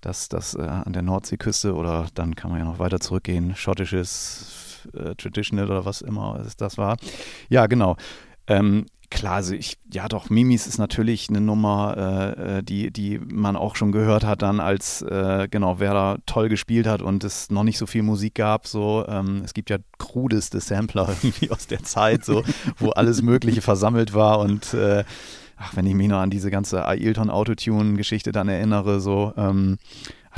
das, 0.00 0.30
das 0.30 0.54
äh, 0.54 0.62
an 0.62 0.94
der 0.94 1.02
Nordseeküste 1.02 1.74
oder 1.74 2.06
dann 2.14 2.34
kann 2.34 2.50
man 2.50 2.60
ja 2.60 2.64
noch 2.64 2.78
weiter 2.78 2.98
zurückgehen, 2.98 3.54
schottisches 3.56 4.67
äh, 4.94 5.14
Traditional 5.14 5.66
oder 5.66 5.84
was 5.84 6.00
immer 6.00 6.44
das 6.56 6.78
war. 6.78 6.96
Ja, 7.48 7.66
genau. 7.66 7.96
Ähm, 8.46 8.86
klar, 9.10 9.36
also 9.36 9.54
ich, 9.54 9.78
ja 9.92 10.08
doch, 10.08 10.30
Mimis 10.30 10.66
ist 10.66 10.78
natürlich 10.78 11.28
eine 11.28 11.40
Nummer, 11.40 12.34
äh, 12.36 12.58
äh, 12.58 12.62
die, 12.62 12.90
die 12.90 13.18
man 13.18 13.56
auch 13.56 13.76
schon 13.76 13.92
gehört 13.92 14.24
hat 14.24 14.42
dann, 14.42 14.60
als 14.60 15.02
äh, 15.02 15.48
genau 15.50 15.80
Werder 15.80 16.18
toll 16.26 16.48
gespielt 16.48 16.86
hat 16.86 17.02
und 17.02 17.24
es 17.24 17.50
noch 17.50 17.64
nicht 17.64 17.78
so 17.78 17.86
viel 17.86 18.02
Musik 18.02 18.34
gab. 18.34 18.66
So, 18.66 19.04
ähm, 19.08 19.42
es 19.44 19.54
gibt 19.54 19.70
ja 19.70 19.78
krudeste 19.98 20.60
Sampler 20.60 21.08
irgendwie 21.22 21.50
aus 21.50 21.66
der 21.66 21.82
Zeit, 21.82 22.24
so, 22.24 22.42
wo 22.78 22.90
alles 22.90 23.22
Mögliche 23.22 23.62
versammelt 23.62 24.14
war 24.14 24.40
und 24.40 24.74
äh, 24.74 25.04
ach, 25.56 25.76
wenn 25.76 25.86
ich 25.86 25.94
mich 25.94 26.08
noch 26.08 26.18
an 26.20 26.30
diese 26.30 26.50
ganze 26.50 26.86
Ailton 26.86 27.30
Autotune-Geschichte 27.30 28.32
dann 28.32 28.48
erinnere, 28.48 29.00
so 29.00 29.32
ähm, 29.36 29.78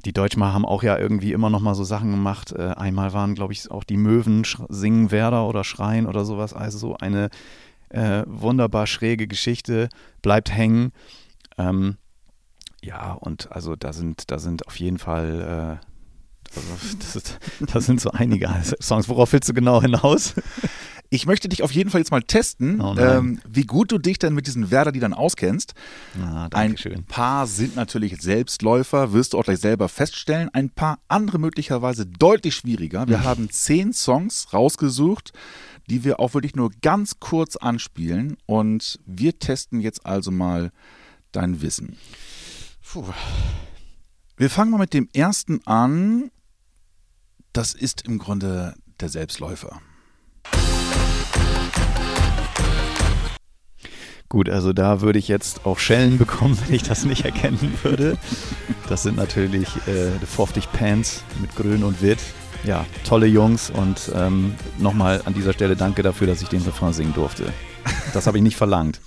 die 0.04 0.12
Deutschen 0.12 0.42
haben 0.42 0.64
auch 0.64 0.82
ja 0.82 0.98
irgendwie 0.98 1.32
immer 1.32 1.50
noch 1.50 1.60
mal 1.60 1.74
so 1.74 1.84
Sachen 1.84 2.10
gemacht. 2.10 2.52
Äh, 2.52 2.72
einmal 2.76 3.12
waren, 3.12 3.34
glaube 3.34 3.52
ich, 3.52 3.70
auch 3.70 3.84
die 3.84 3.96
Möwen 3.96 4.44
singen 4.68 5.10
Werder 5.10 5.46
oder 5.46 5.64
schreien 5.64 6.06
oder 6.06 6.24
sowas. 6.24 6.54
Also 6.54 6.78
so 6.78 6.96
eine 6.96 7.30
äh, 7.90 8.22
wunderbar 8.26 8.86
schräge 8.86 9.26
Geschichte, 9.26 9.88
bleibt 10.22 10.50
hängen. 10.52 10.92
Ähm, 11.58 11.96
ja, 12.82 13.12
und 13.12 13.52
also 13.52 13.76
da 13.76 13.92
sind, 13.92 14.30
da 14.30 14.38
sind 14.38 14.66
auf 14.66 14.76
jeden 14.76 14.98
Fall, 14.98 15.80
äh, 15.82 16.56
also 16.56 16.96
das, 16.98 17.38
das 17.72 17.86
sind 17.86 18.00
so 18.00 18.10
einige 18.12 18.48
Songs. 18.80 19.08
Worauf 19.08 19.32
willst 19.32 19.48
du 19.48 19.54
genau 19.54 19.82
hinaus? 19.82 20.34
Ich 21.12 21.26
möchte 21.26 21.48
dich 21.48 21.64
auf 21.64 21.72
jeden 21.72 21.90
Fall 21.90 22.00
jetzt 22.00 22.12
mal 22.12 22.22
testen, 22.22 22.80
oh 22.80 22.94
ähm, 22.96 23.40
wie 23.48 23.64
gut 23.64 23.90
du 23.90 23.98
dich 23.98 24.20
denn 24.20 24.32
mit 24.32 24.46
diesen 24.46 24.70
Werder-Liedern 24.70 25.12
auskennst. 25.12 25.74
Ah, 26.22 26.48
Ein 26.52 26.76
paar 27.08 27.48
sind 27.48 27.74
natürlich 27.74 28.20
Selbstläufer, 28.22 29.12
wirst 29.12 29.32
du 29.32 29.38
auch 29.38 29.42
gleich 29.42 29.58
selber 29.58 29.88
feststellen. 29.88 30.48
Ein 30.52 30.70
paar 30.70 31.00
andere 31.08 31.40
möglicherweise 31.40 32.06
deutlich 32.06 32.54
schwieriger. 32.54 33.08
Wir 33.08 33.18
mhm. 33.18 33.24
haben 33.24 33.50
zehn 33.50 33.92
Songs 33.92 34.52
rausgesucht, 34.52 35.32
die 35.88 36.04
wir 36.04 36.20
auch 36.20 36.34
wirklich 36.34 36.54
nur 36.54 36.70
ganz 36.80 37.18
kurz 37.18 37.56
anspielen. 37.56 38.36
Und 38.46 39.00
wir 39.04 39.36
testen 39.36 39.80
jetzt 39.80 40.06
also 40.06 40.30
mal 40.30 40.70
dein 41.32 41.60
Wissen. 41.60 41.96
Puh. 42.88 43.04
Wir 44.36 44.48
fangen 44.48 44.70
mal 44.70 44.78
mit 44.78 44.94
dem 44.94 45.08
ersten 45.12 45.60
an. 45.66 46.30
Das 47.52 47.74
ist 47.74 48.06
im 48.06 48.18
Grunde 48.18 48.76
der 49.00 49.08
Selbstläufer. 49.08 49.80
Gut, 54.30 54.48
also 54.48 54.72
da 54.72 55.00
würde 55.00 55.18
ich 55.18 55.26
jetzt 55.26 55.66
auch 55.66 55.80
Schellen 55.80 56.16
bekommen, 56.16 56.56
wenn 56.66 56.74
ich 56.74 56.84
das 56.84 57.04
nicht 57.04 57.24
erkennen 57.24 57.76
würde. 57.82 58.16
Das 58.88 59.02
sind 59.02 59.16
natürlich 59.16 59.68
äh, 59.88 60.12
The 60.20 60.26
50 60.26 60.72
Pants 60.72 61.24
mit 61.40 61.54
Grün 61.56 61.82
und 61.82 62.00
Witt. 62.00 62.20
Ja, 62.62 62.86
tolle 63.04 63.26
Jungs 63.26 63.70
und 63.70 64.12
ähm, 64.14 64.54
nochmal 64.78 65.22
an 65.24 65.34
dieser 65.34 65.52
Stelle 65.52 65.74
danke 65.74 66.02
dafür, 66.02 66.28
dass 66.28 66.42
ich 66.42 66.48
den 66.48 66.62
Refrain 66.62 66.92
singen 66.92 67.12
durfte. 67.12 67.52
Das 68.14 68.28
habe 68.28 68.36
ich 68.36 68.44
nicht 68.44 68.56
verlangt. 68.56 69.00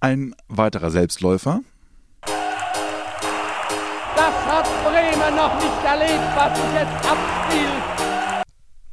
Ein 0.00 0.34
weiterer 0.48 0.90
Selbstläufer. 0.90 1.60
Das 4.16 4.34
hat 4.46 4.66
Bremen 4.84 5.36
noch 5.36 5.54
nicht 5.54 5.84
erlebt, 5.86 6.36
was 6.36 6.58
sich 6.58 6.74
jetzt 6.74 7.06
abspielt. 7.08 7.82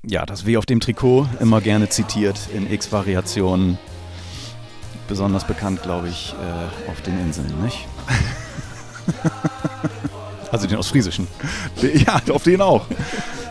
Ja, 0.04 0.26
das 0.26 0.46
W 0.46 0.56
auf 0.58 0.66
dem 0.66 0.80
Trikot, 0.80 1.28
immer 1.42 1.60
gerne 1.60 1.90
zitiert 1.90 2.40
in 2.54 2.72
x-Variationen 2.72 3.78
besonders 5.10 5.46
bekannt, 5.46 5.82
glaube 5.82 6.08
ich, 6.08 6.34
äh, 6.34 6.90
auf 6.90 7.02
den 7.02 7.20
Inseln, 7.20 7.52
nicht? 7.64 7.88
also 10.52 10.68
den 10.68 10.78
Ostfriesischen. 10.78 11.28
Ja, 11.82 12.22
auf 12.32 12.44
den 12.44 12.62
auch. 12.62 12.86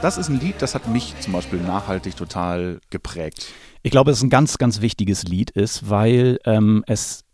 Das 0.00 0.16
ist 0.16 0.28
ein 0.28 0.40
Lied, 0.40 0.54
das 0.60 0.74
hat 0.74 0.88
mich 0.88 1.14
zum 1.20 1.32
Beispiel 1.32 1.60
nachhaltig 1.60 2.16
total 2.16 2.80
geprägt. 2.88 3.48
Ich 3.82 3.90
glaube, 3.90 4.12
es 4.12 4.18
ist 4.18 4.22
ein 4.22 4.30
ganz, 4.30 4.58
ganz 4.58 4.80
wichtiges 4.80 5.24
Lied 5.24 5.50
ist, 5.50 5.90
weil 5.90 6.38
ähm, 6.44 6.84
es 6.86 7.24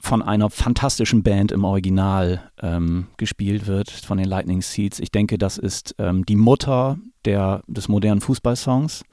von 0.00 0.22
einer 0.22 0.50
fantastischen 0.50 1.22
Band 1.22 1.52
im 1.52 1.64
Original 1.64 2.50
ähm, 2.60 3.08
gespielt 3.16 3.66
wird, 3.66 3.90
von 3.90 4.18
den 4.18 4.28
Lightning 4.28 4.62
Seeds. 4.62 5.00
Ich 5.00 5.10
denke, 5.10 5.38
das 5.38 5.58
ist 5.58 5.94
ähm, 5.98 6.24
die 6.26 6.36
Mutter 6.36 6.98
der, 7.24 7.62
des 7.66 7.88
modernen 7.88 8.20
Fußballsongs 8.20 9.04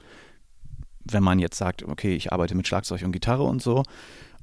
wenn 1.10 1.22
man 1.22 1.38
jetzt 1.38 1.58
sagt, 1.58 1.82
okay, 1.82 2.14
ich 2.14 2.32
arbeite 2.32 2.54
mit 2.54 2.66
Schlagzeug 2.66 3.02
und 3.02 3.12
Gitarre 3.12 3.44
und 3.44 3.62
so. 3.62 3.82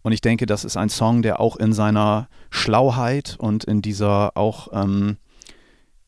Und 0.02 0.12
ich 0.12 0.22
denke, 0.22 0.46
das 0.46 0.66
ist 0.66 0.78
ein 0.78 0.90
Song, 0.90 1.22
der 1.22 1.40
auch 1.40 1.56
in 1.56 1.74
seiner 1.74 2.28
Schlauheit 2.50 3.36
und 3.40 3.64
in 3.64 3.82
dieser 3.82 4.36
auch 4.36 4.68
ähm, 4.74 5.18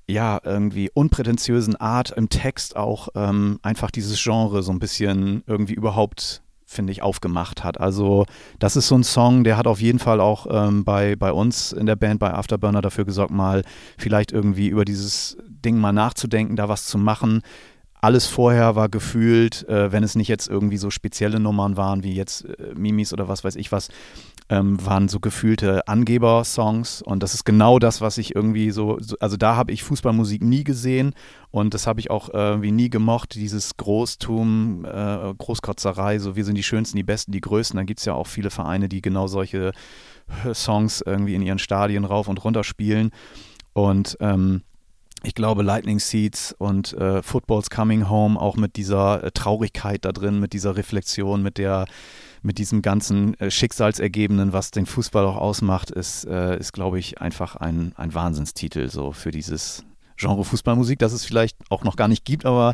ja 0.07 0.39
irgendwie 0.43 0.91
unprätentiösen 0.93 1.75
Art 1.77 2.11
im 2.11 2.29
Text 2.29 2.75
auch 2.75 3.07
ähm, 3.15 3.59
einfach 3.63 3.91
dieses 3.91 4.21
Genre 4.21 4.63
so 4.63 4.71
ein 4.71 4.79
bisschen 4.79 5.43
irgendwie 5.47 5.73
überhaupt 5.73 6.43
finde 6.67 6.91
ich, 6.91 7.01
aufgemacht 7.01 7.63
hat. 7.63 7.79
Also 7.79 8.25
das 8.59 8.75
ist 8.75 8.87
so 8.87 8.95
ein 8.95 9.03
Song, 9.03 9.43
der 9.43 9.55
hat 9.55 9.67
auf 9.67 9.79
jeden 9.81 9.99
Fall 9.99 10.19
auch 10.19 10.47
ähm, 10.49 10.83
bei, 10.83 11.15
bei 11.15 11.31
uns 11.31 11.71
in 11.71 11.85
der 11.85 11.95
Band, 11.95 12.19
bei 12.19 12.33
Afterburner 12.33 12.81
dafür 12.81 13.05
gesorgt, 13.05 13.31
mal 13.31 13.63
vielleicht 13.97 14.31
irgendwie 14.31 14.67
über 14.67 14.83
dieses 14.83 15.37
Ding 15.47 15.77
mal 15.77 15.93
nachzudenken, 15.93 16.55
da 16.55 16.67
was 16.67 16.85
zu 16.85 16.97
machen 16.97 17.41
alles 18.05 18.27
vorher 18.27 18.75
war 18.75 18.87
gefühlt, 18.87 19.67
äh, 19.67 19.91
wenn 19.91 20.03
es 20.03 20.13
nicht 20.13 20.27
jetzt 20.27 20.47
irgendwie 20.47 20.77
so 20.77 20.91
spezielle 20.91 21.39
Nummern 21.39 21.75
waren, 21.75 22.03
wie 22.03 22.13
jetzt 22.13 22.45
äh, 22.45 22.75
Mimis 22.75 23.11
oder 23.11 23.27
was 23.27 23.43
weiß 23.43 23.55
ich 23.55 23.71
was, 23.71 23.89
ähm, 24.47 24.77
waren 24.85 25.07
so 25.07 25.19
gefühlte 25.19 25.87
Angeber-Songs. 25.87 27.01
Und 27.01 27.23
das 27.23 27.33
ist 27.33 27.45
genau 27.45 27.79
das, 27.79 28.01
was 28.01 28.19
ich 28.19 28.35
irgendwie 28.35 28.69
so, 28.69 28.99
so 29.01 29.15
also 29.19 29.37
da 29.37 29.55
habe 29.55 29.71
ich 29.71 29.83
Fußballmusik 29.83 30.43
nie 30.43 30.63
gesehen 30.63 31.15
und 31.49 31.73
das 31.73 31.87
habe 31.87 31.99
ich 31.99 32.11
auch 32.11 32.29
irgendwie 32.31 32.71
nie 32.71 32.91
gemocht, 32.91 33.33
dieses 33.33 33.75
Großtum, 33.75 34.85
äh, 34.85 35.33
Großkotzerei, 35.35 36.19
so 36.19 36.35
wir 36.35 36.45
sind 36.45 36.59
die 36.59 36.63
Schönsten, 36.63 36.97
die 36.97 37.03
Besten, 37.03 37.31
die 37.31 37.41
Größten. 37.41 37.75
Da 37.75 37.83
gibt 37.85 38.01
es 38.01 38.05
ja 38.05 38.13
auch 38.13 38.27
viele 38.27 38.51
Vereine, 38.51 38.87
die 38.87 39.01
genau 39.01 39.25
solche 39.25 39.71
Songs 40.53 41.01
irgendwie 41.03 41.33
in 41.33 41.41
ihren 41.41 41.59
Stadien 41.59 42.05
rauf 42.05 42.27
und 42.27 42.43
runter 42.43 42.63
spielen. 42.63 43.09
Und 43.73 44.15
ähm, 44.19 44.61
ich 45.25 45.35
glaube, 45.35 45.63
Lightning 45.63 45.99
Seeds 45.99 46.55
und 46.57 46.93
äh, 46.93 47.21
Football's 47.21 47.69
Coming 47.69 48.09
Home 48.09 48.39
auch 48.39 48.55
mit 48.55 48.75
dieser 48.75 49.23
äh, 49.23 49.31
Traurigkeit 49.31 50.05
da 50.05 50.11
drin, 50.11 50.39
mit 50.39 50.53
dieser 50.53 50.75
Reflexion, 50.75 51.41
mit 51.41 51.57
der 51.57 51.85
mit 52.41 52.59
diesem 52.59 52.83
ganzen 52.83 53.33
äh, 53.39 53.49
Schicksalsergebenen, 53.49 54.53
was 54.53 54.69
den 54.69 54.85
Fußball 54.85 55.25
auch 55.25 55.37
ausmacht, 55.37 55.89
ist, 55.89 56.25
äh, 56.25 56.57
ist 56.57 56.73
glaube 56.73 56.99
ich, 56.99 57.19
einfach 57.19 57.55
ein, 57.55 57.93
ein 57.95 58.13
Wahnsinnstitel 58.13 58.89
so 58.89 59.11
für 59.11 59.31
dieses 59.31 59.83
Genre 60.17 60.45
Fußballmusik, 60.45 60.99
das 60.99 61.11
es 61.11 61.25
vielleicht 61.25 61.57
auch 61.69 61.83
noch 61.83 61.95
gar 61.95 62.07
nicht 62.07 62.23
gibt, 62.23 62.45
aber 62.45 62.73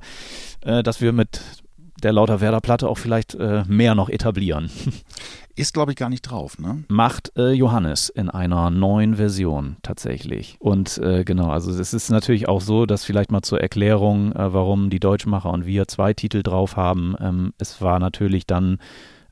äh, 0.62 0.84
dass 0.84 1.01
wir 1.01 1.13
mit 1.13 1.61
der 2.03 2.13
Lauter 2.13 2.41
Werder 2.41 2.62
Platte 2.62 2.89
auch 2.89 2.98
vielleicht 2.98 3.36
äh, 3.36 3.63
mehr 3.67 3.96
noch 3.96 4.10
etablieren. 4.10 4.70
Ist, 5.55 5.74
glaube 5.74 5.91
ich, 5.91 5.98
gar 5.98 6.10
nicht 6.10 6.22
drauf, 6.22 6.60
ne? 6.60 6.84
Macht 6.88 7.34
äh, 7.36 7.51
Johannes 7.51 8.10
in 8.10 8.29
einer 8.29 8.70
neuen 8.70 9.15
Version 9.15 9.75
tatsächlich. 9.81 10.55
Und 10.60 10.98
äh, 10.98 11.25
genau, 11.25 11.50
also 11.50 11.72
es 11.72 11.93
ist 11.93 12.10
natürlich 12.10 12.48
auch 12.48 12.62
so, 12.62 12.86
dass 12.86 13.03
vielleicht 13.03 13.31
mal 13.31 13.41
zur 13.41 13.60
Erklärung, 13.60 14.31
äh, 14.31 14.53
warum 14.53 14.89
die 14.89 15.01
Deutschmacher 15.01 15.50
und 15.51 15.65
wir 15.65 15.89
zwei 15.89 16.13
Titel 16.13 16.41
drauf 16.41 16.77
haben. 16.77 17.15
Ähm, 17.20 17.53
es 17.58 17.81
war 17.81 18.00
natürlich 18.00 18.48
dann 18.48 18.79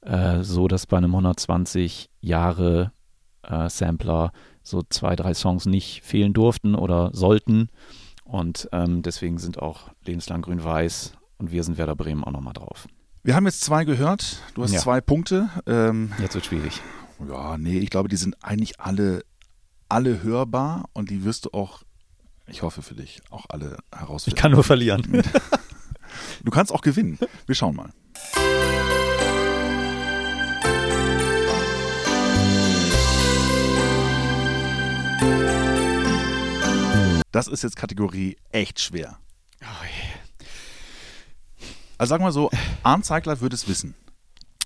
äh, 0.01 0.43
so, 0.43 0.67
dass 0.67 0.87
bei 0.87 0.97
einem 0.97 1.11
120 1.11 2.09
Jahre 2.19 2.91
äh, 3.43 3.69
Sampler 3.69 4.31
so 4.61 4.83
zwei, 4.89 5.15
drei 5.15 5.33
Songs 5.33 5.65
nicht 5.65 6.01
fehlen 6.03 6.33
durften 6.33 6.75
oder 6.75 7.11
sollten. 7.13 7.69
Und 8.23 8.69
ähm, 8.71 9.01
deswegen 9.01 9.39
sind 9.39 9.59
auch 9.59 9.89
Lebenslang 10.05 10.41
Grün-Weiß 10.41 11.13
und 11.39 11.51
Wir 11.51 11.63
sind 11.63 11.77
Werder 11.77 11.95
Bremen 11.95 12.23
auch 12.23 12.31
nochmal 12.31 12.53
drauf. 12.53 12.87
Wir 13.23 13.35
haben 13.35 13.45
jetzt 13.45 13.61
zwei 13.61 13.83
gehört. 13.85 14.41
Du 14.53 14.63
hast 14.63 14.71
Ja. 14.73 14.79
zwei 14.79 15.01
Punkte. 15.01 15.49
Ähm, 15.65 16.11
Jetzt 16.19 16.35
wird 16.35 16.45
schwierig. 16.45 16.81
ja, 17.27 17.57
nee, 17.57 17.79
ich 17.79 17.89
glaube, 17.89 18.07
die 18.09 18.15
sind 18.15 18.41
eigentlich 18.43 18.79
alle, 18.79 19.23
alle 19.89 20.21
hörbar 20.23 20.85
und 20.93 21.09
die 21.09 21.23
wirst 21.23 21.45
du 21.45 21.49
auch, 21.51 21.83
ich 22.47 22.61
hoffe 22.61 22.81
für 22.81 22.93
dich, 22.95 23.21
auch 23.29 23.45
alle 23.49 23.77
Ich 23.93 23.99
herausfinden. 23.99 24.39
kann 24.39 24.51
nur 24.51 24.63
verlieren. 24.63 25.23
Du 26.43 26.49
kannst 26.51 26.73
auch 26.73 26.81
gewinnen. 26.81 27.19
Wir 27.45 27.53
schauen 27.53 27.75
mal. 27.75 27.91
Das 37.31 37.47
ist 37.47 37.63
jetzt 37.63 37.75
Kategorie 37.75 38.37
echt 38.49 38.79
schwer. 38.79 39.19
Also 41.99 42.11
sagen 42.11 42.23
wir 42.23 42.31
so, 42.31 42.49
Arndt 42.81 43.03
Zeigler 43.03 43.41
würde 43.41 43.55
es 43.55 43.67
wissen. 43.67 43.93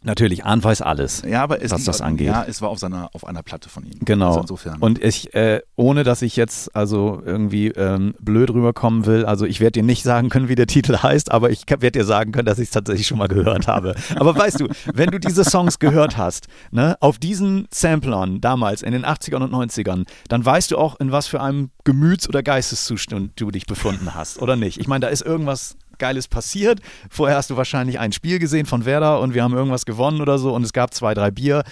Natürlich, 0.05 0.45
Arndt 0.45 0.63
weiß 0.65 0.81
alles. 0.81 1.23
Ja, 1.25 1.41
aber 1.43 1.63
es 1.63 1.71
Was 1.71 1.85
das 1.85 2.01
angeht. 2.01 2.27
Ja, 2.27 2.43
es 2.43 2.61
war 2.61 2.69
auf 2.69 2.77
seiner 2.77 3.09
auf 3.13 3.25
einer 3.25 3.41
Platte 3.41 3.69
von 3.69 3.85
ihm. 3.85 3.99
Genau. 4.01 4.27
Also 4.27 4.41
insofern. 4.41 4.79
Und 4.79 5.03
ich, 5.03 5.33
äh, 5.33 5.61
ohne 5.75 6.03
dass 6.03 6.21
ich 6.21 6.35
jetzt 6.35 6.75
also 6.75 7.23
irgendwie 7.25 7.69
ähm, 7.69 8.13
blöd 8.19 8.51
rüberkommen 8.51 9.05
will, 9.07 9.25
also 9.25 9.45
ich 9.45 9.61
werde 9.61 9.79
dir 9.79 9.83
nicht 9.83 10.03
sagen 10.03 10.29
können, 10.29 10.47
wie 10.47 10.55
der 10.55 10.67
Titel 10.67 10.97
heißt, 11.01 11.31
aber 11.31 11.49
ich 11.49 11.63
werde 11.67 11.91
dir 11.91 12.05
sagen 12.05 12.33
können, 12.33 12.45
dass 12.45 12.59
ich 12.59 12.65
es 12.65 12.71
tatsächlich 12.71 13.07
schon 13.07 13.17
mal 13.17 13.29
gehört 13.29 13.67
habe. 13.67 13.95
Aber 14.17 14.35
weißt 14.37 14.59
du, 14.59 14.67
wenn 14.93 15.09
du 15.09 15.19
diese 15.19 15.43
Songs 15.43 15.79
gehört 15.79 16.17
hast, 16.17 16.47
ne, 16.71 16.97
auf 16.99 17.17
diesen 17.17 17.67
Samplern 17.73 18.41
damals 18.41 18.83
in 18.83 18.91
den 18.91 19.05
80ern 19.05 19.41
und 19.41 19.53
90ern, 19.53 20.05
dann 20.27 20.45
weißt 20.45 20.69
du 20.69 20.77
auch, 20.77 20.99
in 20.99 21.11
was 21.11 21.25
für 21.25 21.41
einem 21.41 21.71
Gemüts- 21.85 22.27
oder 22.27 22.43
Geisteszustand 22.43 23.31
du 23.37 23.49
dich 23.51 23.65
befunden 23.65 24.13
hast, 24.13 24.39
oder 24.41 24.55
nicht? 24.57 24.79
Ich 24.79 24.87
meine, 24.87 25.05
da 25.05 25.07
ist 25.07 25.21
irgendwas 25.21 25.77
Geiles 25.97 26.27
passiert. 26.27 26.79
Vorher 27.09 27.37
hast 27.37 27.49
du 27.49 27.57
wahrscheinlich 27.57 27.99
ein 27.99 28.11
Spiel 28.11 28.39
gesehen 28.39 28.65
von 28.65 28.85
Werder 28.85 29.19
und 29.19 29.33
wir 29.33 29.43
haben 29.43 29.53
irgendwas 29.53 29.85
gewonnen 29.85 30.21
oder 30.21 30.37
so 30.39 30.53
und 30.53 30.63
es 30.63 30.73
gab 30.73 30.93
zwei, 30.93 31.13
drei 31.13 31.31
Bier. 31.31 31.63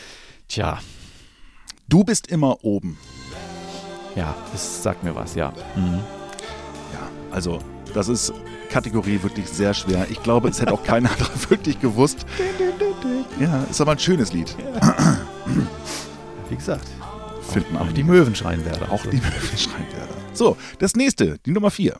Tja, 0.47 0.79
du 1.87 2.03
bist 2.03 2.27
immer 2.27 2.63
oben. 2.63 2.97
ja, 4.15 4.35
das 4.51 4.83
sagt 4.83 5.03
mir 5.03 5.15
was, 5.15 5.35
ja. 5.35 5.53
Mhm. 5.75 5.99
Ja, 6.93 7.09
also 7.31 7.59
das 7.93 8.07
ist 8.07 8.33
Kategorie 8.69 9.21
wirklich 9.21 9.47
sehr 9.49 9.73
schwer. 9.73 10.07
Ich 10.09 10.21
glaube, 10.23 10.47
es 10.49 10.61
hätte 10.61 10.73
auch 10.73 10.83
keiner 10.83 11.09
wirklich 11.49 11.79
gewusst. 11.79 12.25
Ja, 13.39 13.63
ist 13.69 13.81
aber 13.81 13.91
ein 13.93 13.99
schönes 13.99 14.31
Lied. 14.33 14.55
Wie 16.49 16.55
gesagt, 16.55 16.87
Finden 17.41 17.75
auch 17.75 17.81
alle. 17.81 17.93
die 17.93 18.03
Möwen 18.03 18.33
schreien 18.35 18.63
Werder. 18.65 18.91
Auch 18.91 19.01
die 19.03 19.17
Möwen 19.17 19.57
schreien 19.57 19.87
Werder. 19.91 20.13
So, 20.33 20.55
das 20.79 20.95
nächste, 20.95 21.37
die 21.45 21.51
Nummer 21.51 21.71
vier. 21.71 21.97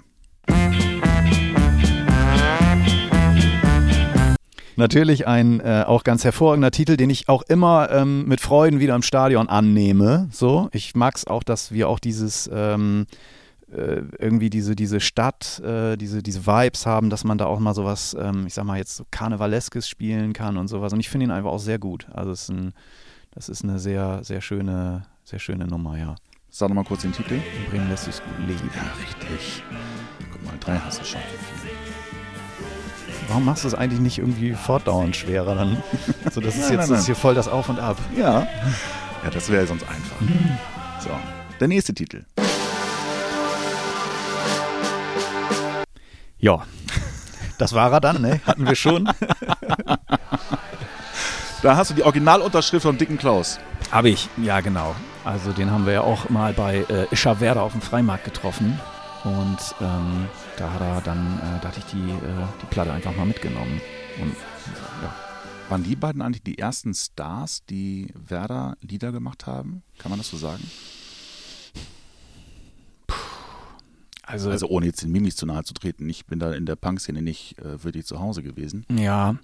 Natürlich 4.81 5.27
ein 5.27 5.59
äh, 5.59 5.83
auch 5.85 6.03
ganz 6.03 6.23
hervorragender 6.23 6.71
Titel, 6.71 6.97
den 6.97 7.11
ich 7.11 7.29
auch 7.29 7.43
immer 7.43 7.91
ähm, 7.91 8.25
mit 8.27 8.41
Freuden 8.41 8.79
wieder 8.79 8.95
im 8.95 9.03
Stadion 9.03 9.47
annehme. 9.47 10.27
So, 10.31 10.69
ich 10.71 10.95
mag 10.95 11.15
es 11.15 11.27
auch, 11.27 11.43
dass 11.43 11.71
wir 11.71 11.87
auch 11.87 11.99
dieses 11.99 12.49
ähm, 12.51 13.05
äh, 13.71 14.01
irgendwie 14.17 14.49
diese 14.49 14.75
diese 14.75 14.99
Stadt, 14.99 15.59
äh, 15.59 15.97
diese 15.97 16.23
diese 16.23 16.47
Vibes 16.47 16.87
haben, 16.87 17.11
dass 17.11 17.23
man 17.23 17.37
da 17.37 17.45
auch 17.45 17.59
mal 17.59 17.75
sowas, 17.75 18.17
ähm, 18.19 18.47
ich 18.47 18.55
sag 18.55 18.63
mal 18.65 18.79
jetzt 18.79 18.95
so 18.95 19.05
Karnevaleskes 19.11 19.87
spielen 19.87 20.33
kann 20.33 20.57
und 20.57 20.67
sowas. 20.67 20.93
Und 20.93 20.99
ich 20.99 21.09
finde 21.09 21.25
ihn 21.25 21.31
einfach 21.31 21.51
auch 21.51 21.59
sehr 21.59 21.77
gut. 21.77 22.07
Also 22.11 22.31
es 22.31 22.41
ist 22.41 22.49
ein, 22.49 22.73
das 23.35 23.49
ist 23.49 23.63
eine 23.63 23.77
sehr 23.77 24.23
sehr 24.23 24.41
schöne 24.41 25.03
sehr 25.25 25.37
schöne 25.37 25.67
Nummer, 25.67 25.95
ja. 25.99 26.15
Sag 26.49 26.69
noch 26.69 26.75
mal 26.75 26.85
kurz 26.85 27.03
den 27.03 27.11
Titel. 27.11 27.35
In 27.35 27.69
Bremen 27.69 27.87
lässt 27.87 28.05
sich's 28.05 28.19
gut 28.23 28.47
leben. 28.47 28.67
Ja, 28.75 28.81
richtig. 28.99 29.61
Guck 30.31 30.43
mal, 30.43 30.57
drei 30.59 30.77
hast 30.79 31.01
du 31.01 31.05
schon. 31.05 31.21
Warum 33.31 33.45
machst 33.45 33.63
du 33.63 33.69
es 33.69 33.73
eigentlich 33.73 34.01
nicht 34.01 34.17
irgendwie 34.17 34.51
fortdauernd 34.51 35.15
schwerer 35.15 35.55
dann? 35.55 35.81
So, 36.33 36.41
das 36.41 36.55
ist 36.55 36.63
Nein, 36.63 36.79
jetzt 36.79 36.89
nein, 36.89 36.99
ist 36.99 37.05
hier 37.05 37.15
voll 37.15 37.33
das 37.33 37.47
Auf 37.47 37.69
und 37.69 37.79
Ab. 37.79 37.95
Ja. 38.17 38.45
Ja, 39.23 39.29
das 39.33 39.49
wäre 39.49 39.65
sonst 39.65 39.83
einfach. 39.83 40.17
So, 40.99 41.09
der 41.57 41.69
nächste 41.69 41.93
Titel. 41.93 42.25
Ja, 46.39 46.63
das 47.57 47.71
war 47.71 47.93
er 47.93 48.01
dann, 48.01 48.21
ne? 48.21 48.41
Hatten 48.45 48.67
wir 48.67 48.75
schon. 48.75 49.09
Da 51.61 51.77
hast 51.77 51.91
du 51.91 51.93
die 51.93 52.03
Originalunterschrift 52.03 52.83
von 52.83 52.97
Dicken 52.97 53.17
Klaus. 53.17 53.59
Habe 53.91 54.09
ich, 54.09 54.27
ja 54.43 54.59
genau. 54.59 54.93
Also 55.23 55.53
den 55.53 55.71
haben 55.71 55.85
wir 55.85 55.93
ja 55.93 56.01
auch 56.01 56.29
mal 56.29 56.51
bei 56.51 56.85
äh, 56.89 57.05
Ischerwerder 57.11 57.63
auf 57.63 57.71
dem 57.71 57.81
Freimarkt 57.81 58.25
getroffen. 58.25 58.77
Und 59.23 59.57
ähm, 59.79 60.27
da 60.61 60.71
hat 60.73 60.81
er 60.81 61.01
dann, 61.01 61.39
äh, 61.39 61.59
da 61.59 61.69
hatte 61.69 61.79
ich 61.79 61.85
die, 61.85 62.11
äh, 62.11 62.47
die 62.61 62.65
Platte 62.67 62.93
einfach 62.93 63.15
mal 63.15 63.25
mitgenommen. 63.25 63.81
Und 64.21 64.35
ja, 65.01 65.13
Waren 65.69 65.83
die 65.83 65.95
beiden 65.95 66.21
eigentlich 66.21 66.43
die 66.43 66.59
ersten 66.59 66.93
Stars, 66.93 67.65
die 67.65 68.13
Werder 68.27 68.77
Lieder 68.81 69.11
gemacht 69.11 69.47
haben? 69.47 69.81
Kann 69.97 70.11
man 70.11 70.19
das 70.19 70.29
so 70.29 70.37
sagen? 70.37 70.63
also, 74.23 74.51
Also 74.51 74.67
ohne 74.67 74.85
jetzt 74.85 75.01
den 75.01 75.11
Mimis 75.11 75.35
zu 75.35 75.45
nahe 75.47 75.63
zu 75.63 75.73
treten. 75.73 76.07
Ich 76.09 76.27
bin 76.27 76.37
da 76.37 76.51
in 76.53 76.67
der 76.67 76.75
Punk-Szene 76.75 77.21
nicht 77.23 77.57
äh, 77.59 77.83
wirklich 77.83 78.05
zu 78.05 78.19
Hause 78.19 78.43
gewesen. 78.43 78.85
ja, 78.95 79.35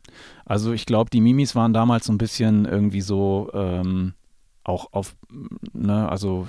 also 0.45 0.71
ich 0.71 0.85
glaube, 0.85 1.09
die 1.09 1.21
Mimis 1.21 1.55
waren 1.55 1.73
damals 1.73 2.05
so 2.05 2.13
ein 2.13 2.19
bisschen 2.19 2.65
irgendwie 2.65 3.01
so 3.01 3.49
ähm, 3.53 4.13
auch 4.63 4.93
auf, 4.93 5.15
ne, 5.73 6.07
also 6.09 6.47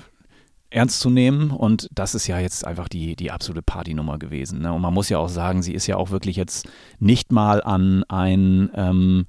ernst 0.69 0.99
zu 0.99 1.09
nehmen 1.09 1.51
und 1.51 1.89
das 1.91 2.15
ist 2.15 2.27
ja 2.27 2.39
jetzt 2.39 2.65
einfach 2.65 2.87
die, 2.87 3.15
die 3.15 3.31
absolute 3.31 3.63
Partynummer 3.63 4.19
gewesen. 4.19 4.61
Ne? 4.61 4.71
Und 4.71 4.81
man 4.81 4.93
muss 4.93 5.09
ja 5.09 5.17
auch 5.17 5.29
sagen, 5.29 5.61
sie 5.61 5.73
ist 5.73 5.87
ja 5.87 5.97
auch 5.97 6.11
wirklich 6.11 6.35
jetzt 6.35 6.69
nicht 6.99 7.31
mal 7.31 7.63
an 7.63 8.03
ein 8.07 8.69
ähm, 8.75 9.25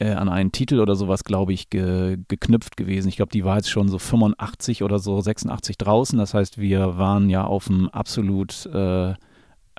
äh, 0.00 0.12
an 0.12 0.28
einen 0.28 0.50
Titel 0.50 0.80
oder 0.80 0.96
sowas, 0.96 1.24
glaube 1.24 1.52
ich, 1.52 1.70
ge, 1.70 2.18
geknüpft 2.28 2.76
gewesen. 2.76 3.08
Ich 3.08 3.16
glaube, 3.16 3.32
die 3.32 3.44
war 3.44 3.56
jetzt 3.56 3.70
schon 3.70 3.88
so 3.88 3.98
85 3.98 4.82
oder 4.82 4.98
so 4.98 5.20
86 5.20 5.76
draußen. 5.76 6.18
Das 6.18 6.34
heißt, 6.34 6.58
wir 6.58 6.96
waren 6.96 7.28
ja 7.28 7.44
auf 7.44 7.68
einem 7.68 7.88
absolut 7.88 8.66
äh, 8.66 9.14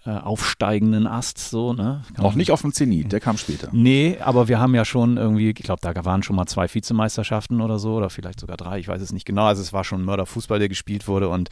äh, 0.05 0.09
aufsteigenden 0.09 1.05
Ast, 1.05 1.37
so, 1.37 1.73
ne? 1.73 2.01
Kann 2.15 2.25
Auch 2.25 2.29
man- 2.31 2.37
nicht 2.37 2.51
auf 2.51 2.61
dem 2.61 2.73
Zenit, 2.73 3.11
der 3.11 3.19
kam 3.19 3.37
später. 3.37 3.69
Nee, 3.71 4.17
aber 4.19 4.47
wir 4.47 4.59
haben 4.59 4.73
ja 4.73 4.83
schon 4.83 5.17
irgendwie, 5.17 5.49
ich 5.49 5.55
glaube, 5.55 5.79
da 5.81 5.93
waren 6.05 6.23
schon 6.23 6.35
mal 6.35 6.47
zwei 6.47 6.67
Vizemeisterschaften 6.73 7.61
oder 7.61 7.77
so, 7.77 7.93
oder 7.95 8.09
vielleicht 8.09 8.39
sogar 8.39 8.57
drei, 8.57 8.79
ich 8.79 8.87
weiß 8.87 9.01
es 9.01 9.11
nicht 9.13 9.25
genau. 9.25 9.43
Also 9.45 9.61
es 9.61 9.73
war 9.73 9.83
schon 9.83 10.03
Mörderfußball, 10.03 10.57
der 10.57 10.69
gespielt 10.69 11.07
wurde 11.07 11.29
und, 11.29 11.49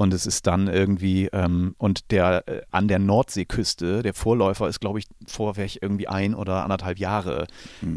und 0.00 0.14
es 0.14 0.24
ist 0.24 0.46
dann 0.46 0.66
irgendwie, 0.66 1.28
ähm, 1.30 1.74
und 1.76 2.10
der 2.10 2.48
äh, 2.48 2.62
an 2.70 2.88
der 2.88 2.98
Nordseeküste, 2.98 4.02
der 4.02 4.14
Vorläufer 4.14 4.66
ist, 4.66 4.80
glaube 4.80 4.98
ich, 4.98 5.06
vorweg 5.26 5.76
irgendwie 5.82 6.08
ein 6.08 6.34
oder 6.34 6.62
anderthalb 6.62 6.98
Jahre 6.98 7.46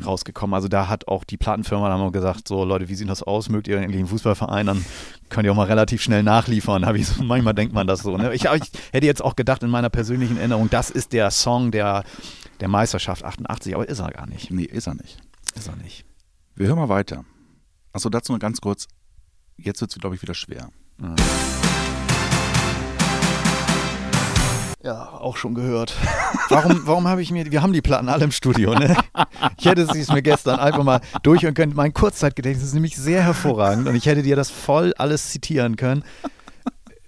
rausgekommen. 0.06 0.54
Also 0.54 0.68
da 0.68 0.90
hat 0.90 1.08
auch 1.08 1.24
die 1.24 1.38
Plattenfirma 1.38 1.88
dann 1.88 2.02
mal 2.02 2.12
gesagt, 2.12 2.50
so 2.50 2.66
Leute, 2.66 2.90
wie 2.90 2.96
sieht 2.96 3.08
das 3.08 3.24
aus? 3.24 3.48
Mögt 3.48 3.70
ihr 3.70 3.80
eigentlich 3.80 4.00
einen 4.00 4.08
Fußballverein? 4.08 4.66
Dann 4.66 4.86
könnt 5.30 5.46
ihr 5.46 5.54
auch 5.54 5.56
mal 5.56 5.68
relativ 5.68 6.02
schnell 6.02 6.24
nachliefern. 6.24 6.86
Hab 6.86 6.98
ich 6.98 7.08
so, 7.08 7.24
manchmal 7.24 7.54
denkt 7.54 7.74
man 7.74 7.88
das 7.88 8.02
so. 8.02 8.18
Ne? 8.18 8.34
Ich, 8.34 8.44
ich 8.44 8.72
hätte 8.92 9.06
jetzt 9.06 9.24
auch 9.24 9.38
gedacht 9.38 9.64
in 9.64 9.70
meiner 9.70 9.90
persönlichen 9.90 10.36
Erinnerung, 10.36 10.70
das 10.70 10.90
ist 10.90 11.14
der 11.14 11.32
Song 11.32 11.72
der, 11.72 12.04
der 12.60 12.68
Meisterschaft 12.68 13.24
88, 13.24 13.76
aber 13.76 13.88
ist 13.88 14.00
er 14.00 14.12
gar 14.12 14.28
nicht. 14.28 14.52
Nee, 14.52 14.64
ist 14.66 14.88
er 14.88 14.96
nicht. 14.96 15.20
Ist 15.56 15.70
er 15.70 15.78
nicht. 15.78 16.04
Wir 16.56 16.68
hören 16.68 16.80
mal 16.80 16.90
weiter. 16.90 17.24
Achso, 17.94 18.10
dazu 18.10 18.34
nur 18.34 18.40
ganz 18.40 18.60
kurz. 18.60 18.90
Jetzt 19.56 19.80
wird 19.80 19.92
es, 19.92 19.98
glaube 20.02 20.18
ich, 20.18 20.22
wieder 20.22 20.34
schwer. 20.34 20.68
Ja, 24.84 25.14
auch 25.14 25.38
schon 25.38 25.56
gehört. 25.56 25.94
Warum, 26.50 26.82
warum 26.86 27.08
habe 27.08 27.22
ich 27.22 27.32
mir, 27.32 27.50
wir 27.50 27.62
haben 27.62 27.72
die 27.72 27.82
Platten 27.82 28.10
alle 28.10 28.26
im 28.26 28.32
Studio, 28.32 28.76
ne? 28.76 28.96
Ich 29.58 29.66
hätte 29.66 29.88
sie 29.92 30.02
es 30.02 30.12
mir 30.12 30.22
gestern 30.22 30.60
einfach 30.60 30.84
mal 30.84 31.00
durchhören 31.24 31.54
können. 31.54 31.74
Mein 31.74 31.94
Kurzzeitgedächtnis 31.94 32.68
ist 32.68 32.74
nämlich 32.74 32.98
sehr 32.98 33.24
hervorragend 33.24 33.88
und 33.88 33.96
ich 33.96 34.06
hätte 34.06 34.22
dir 34.24 34.36
das 34.36 34.50
voll 34.50 34.94
alles 34.98 35.32
zitieren 35.32 35.78
können. 35.78 36.04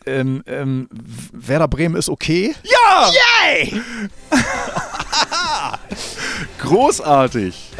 Ähm, 0.05 0.41
ähm, 0.47 0.87
Werder 1.33 1.67
Bremen 1.67 1.97
ist 1.97 2.07
okay. 2.09 2.55
Ja! 2.63 3.11
Yay! 3.11 3.81
Großartig! 6.59 7.71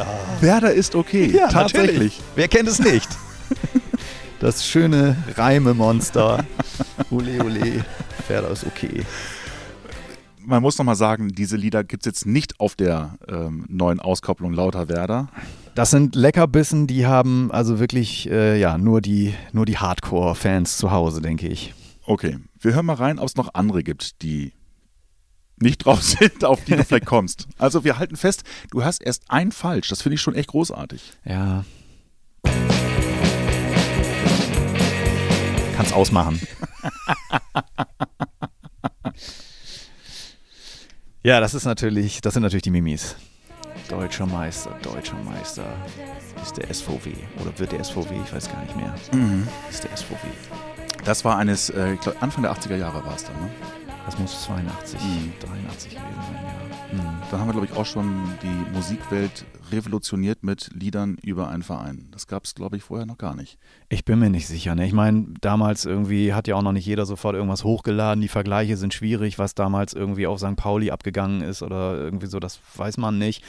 Werder 0.42 0.74
ist 0.74 0.96
okay. 0.96 1.32
Tatsächlich. 1.50 1.92
natürlich. 1.92 2.22
Wer 2.36 2.48
kennt 2.50 2.68
es 2.68 2.80
nicht? 2.80 3.08
Das 4.40 4.68
schöne 4.68 5.16
Reime-Monster. 5.38 6.44
Ole, 7.12 7.42
ole. 7.44 7.86
Werder 8.28 8.52
ist 8.52 8.66
okay. 8.66 9.04
Man 10.46 10.62
muss 10.62 10.78
nochmal 10.78 10.96
sagen, 10.96 11.30
diese 11.30 11.58
Lieder 11.58 11.84
gibt 11.84 12.04
es 12.04 12.06
jetzt 12.06 12.26
nicht 12.26 12.60
auf 12.60 12.76
der 12.76 13.18
ähm, 13.28 13.66
neuen 13.68 14.00
Auskopplung 14.00 14.54
Lauter 14.54 14.88
Werder. 14.88 15.30
Das 15.74 15.92
sind 15.92 16.16
Leckerbissen, 16.16 16.88
die 16.88 17.06
haben 17.06 17.52
also 17.52 17.80
wirklich 17.80 18.30
äh, 18.30 18.60
ja 18.60 18.78
nur 18.78 19.02
die, 19.02 19.34
nur 19.52 19.66
die 19.66 19.78
Hardcore-Fans 19.78 20.78
zu 20.78 20.92
Hause, 20.92 21.22
denke 21.22 21.48
ich. 21.48 21.74
Okay, 22.06 22.38
wir 22.60 22.74
hören 22.74 22.86
mal 22.86 22.94
rein, 22.94 23.20
ob 23.20 23.28
es 23.28 23.36
noch 23.36 23.54
andere 23.54 23.84
gibt, 23.84 24.22
die 24.22 24.54
nicht 25.58 25.78
drauf 25.86 26.02
sind, 26.02 26.46
auf 26.46 26.64
die 26.64 26.76
du 26.76 26.84
vielleicht 26.84 27.06
kommst. 27.06 27.48
Also 27.58 27.84
wir 27.84 27.98
halten 27.98 28.16
fest, 28.16 28.44
du 28.72 28.84
hast 28.84 29.02
erst 29.02 29.24
ein 29.30 29.52
falsch. 29.52 29.90
Das 29.90 30.02
finde 30.02 30.16
ich 30.16 30.22
schon 30.22 30.36
echt 30.36 30.50
großartig. 30.50 31.14
Ja. 31.26 31.66
Kannst 35.76 35.94
ausmachen. 35.94 36.40
ja, 41.26 41.40
das 41.40 41.54
ist 41.54 41.66
natürlich, 41.66 42.22
das 42.22 42.34
sind 42.34 42.44
natürlich 42.44 42.64
die 42.64 42.72
Mimis. 42.72 43.16
Deutscher 43.90 44.26
Meister, 44.26 44.72
deutscher 44.82 45.18
Meister 45.24 45.66
ist 46.42 46.58
der 46.58 46.74
SVW 46.74 47.12
oder 47.42 47.58
wird 47.58 47.72
der 47.72 47.84
SVW, 47.84 48.16
ich 48.24 48.34
weiß 48.34 48.50
gar 48.52 48.62
nicht 48.62 48.76
mehr. 48.76 48.94
Ist 49.70 49.84
der 49.84 49.96
SVW. 49.96 50.16
Das 51.04 51.24
war 51.26 51.38
eines, 51.38 51.70
äh, 51.70 51.94
ich 51.94 52.00
glaube, 52.00 52.22
Anfang 52.22 52.44
der 52.44 52.52
80er 52.54 52.78
Jahre 52.78 53.04
war 53.06 53.16
es 53.16 53.24
dann. 53.26 53.36
Ne? 53.42 53.50
Das 54.06 54.18
muss 54.18 54.44
82, 54.44 55.00
Mhm. 55.02 55.34
83 55.40 55.55
Dann 57.32 57.40
haben 57.40 57.48
wir, 57.48 57.54
glaube 57.54 57.68
ich, 57.68 57.74
auch 57.74 57.86
schon 57.86 58.24
die 58.42 58.76
Musikwelt 58.76 59.46
revolutioniert 59.72 60.44
mit 60.44 60.70
Liedern 60.74 61.18
über 61.22 61.50
einen 61.50 61.64
Verein. 61.64 62.08
Das 62.12 62.28
gab 62.28 62.46
es, 62.46 62.56
glaube 62.56 62.78
ich, 62.78 62.84
vorher 62.84 63.06
noch 63.06 63.18
gar 63.18 63.36
nicht. 63.36 63.58
Ich 63.90 64.06
bin 64.06 64.20
mir 64.20 64.30
nicht 64.30 64.48
sicher. 64.48 64.76
Ne? 64.76 64.86
Ich 64.86 64.94
meine, 64.94 65.34
damals 65.42 65.86
irgendwie 65.86 66.34
hat 66.34 66.48
ja 66.48 66.56
auch 66.56 66.62
noch 66.62 66.72
nicht 66.72 66.86
jeder 66.86 67.06
sofort 67.06 67.36
irgendwas 67.36 67.64
hochgeladen. 67.64 68.22
Die 68.22 68.28
Vergleiche 68.28 68.78
sind 68.78 68.94
schwierig, 68.94 69.40
was 69.40 69.56
damals 69.56 69.94
irgendwie 69.94 70.28
auf 70.28 70.40
St. 70.40 70.56
Pauli 70.56 70.92
abgegangen 70.92 71.42
ist 71.42 71.62
oder 71.62 71.98
irgendwie 71.98 72.28
so, 72.28 72.40
das 72.40 72.60
weiß 72.76 72.98
man 72.98 73.18
nicht. 73.18 73.44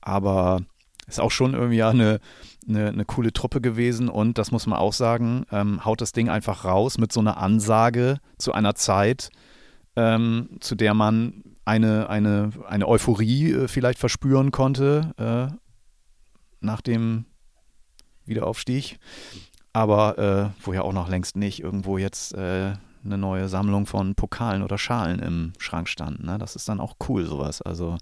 Aber 0.00 0.60
ist 1.06 1.20
auch 1.20 1.30
schon 1.30 1.54
irgendwie 1.54 1.76
ja 1.76 1.90
eine, 1.90 2.20
eine, 2.68 2.88
eine 2.88 3.04
coole 3.04 3.32
Truppe 3.32 3.60
gewesen 3.60 4.08
und 4.08 4.38
das 4.38 4.50
muss 4.50 4.66
man 4.66 4.78
auch 4.78 4.92
sagen, 4.92 5.46
ähm, 5.52 5.84
haut 5.84 6.00
das 6.00 6.12
Ding 6.12 6.28
einfach 6.28 6.64
raus 6.64 6.98
mit 6.98 7.12
so 7.12 7.20
einer 7.20 7.36
Ansage 7.36 8.18
zu 8.38 8.52
einer 8.52 8.74
Zeit, 8.74 9.30
ähm, 9.94 10.48
zu 10.60 10.74
der 10.74 10.94
man 10.94 11.44
eine, 11.66 12.08
eine, 12.08 12.52
eine 12.68 12.88
Euphorie 12.88 13.52
äh, 13.52 13.68
vielleicht 13.68 13.98
verspüren 13.98 14.52
konnte 14.52 15.12
äh, 15.18 15.54
nach 16.60 16.80
dem 16.80 17.26
Wiederaufstieg. 18.24 18.98
Aber 19.72 20.18
äh, 20.18 20.64
wo 20.64 20.72
ja 20.72 20.82
auch 20.82 20.94
noch 20.94 21.08
längst 21.10 21.36
nicht 21.36 21.60
irgendwo 21.60 21.98
jetzt 21.98 22.32
äh, 22.32 22.72
eine 23.04 23.18
neue 23.18 23.48
Sammlung 23.48 23.84
von 23.86 24.14
Pokalen 24.14 24.62
oder 24.62 24.78
Schalen 24.78 25.18
im 25.18 25.52
Schrank 25.58 25.88
stand. 25.88 26.24
Ne? 26.24 26.38
Das 26.38 26.56
ist 26.56 26.68
dann 26.68 26.80
auch 26.80 26.96
cool, 27.08 27.26
sowas. 27.26 27.60
Also 27.60 27.98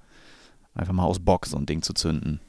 einfach 0.75 0.93
mal 0.93 1.05
aus 1.05 1.19
Bock 1.19 1.47
so 1.47 1.57
ein 1.57 1.67
Ding 1.67 1.83
zu 1.83 1.95
zünden. 1.95 2.41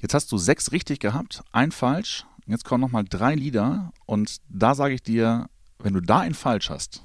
Jetzt 0.00 0.14
hast 0.14 0.32
du 0.32 0.38
sechs 0.38 0.72
richtig 0.72 0.98
gehabt, 0.98 1.42
ein 1.52 1.72
falsch. 1.72 2.26
Jetzt 2.46 2.64
kommen 2.64 2.80
nochmal 2.80 3.04
drei 3.04 3.34
Lieder 3.34 3.92
und 4.06 4.38
da 4.48 4.74
sage 4.74 4.94
ich 4.94 5.02
dir, 5.02 5.46
wenn 5.78 5.94
du 5.94 6.00
da 6.00 6.20
ein 6.20 6.34
falsch 6.34 6.68
hast, 6.68 7.04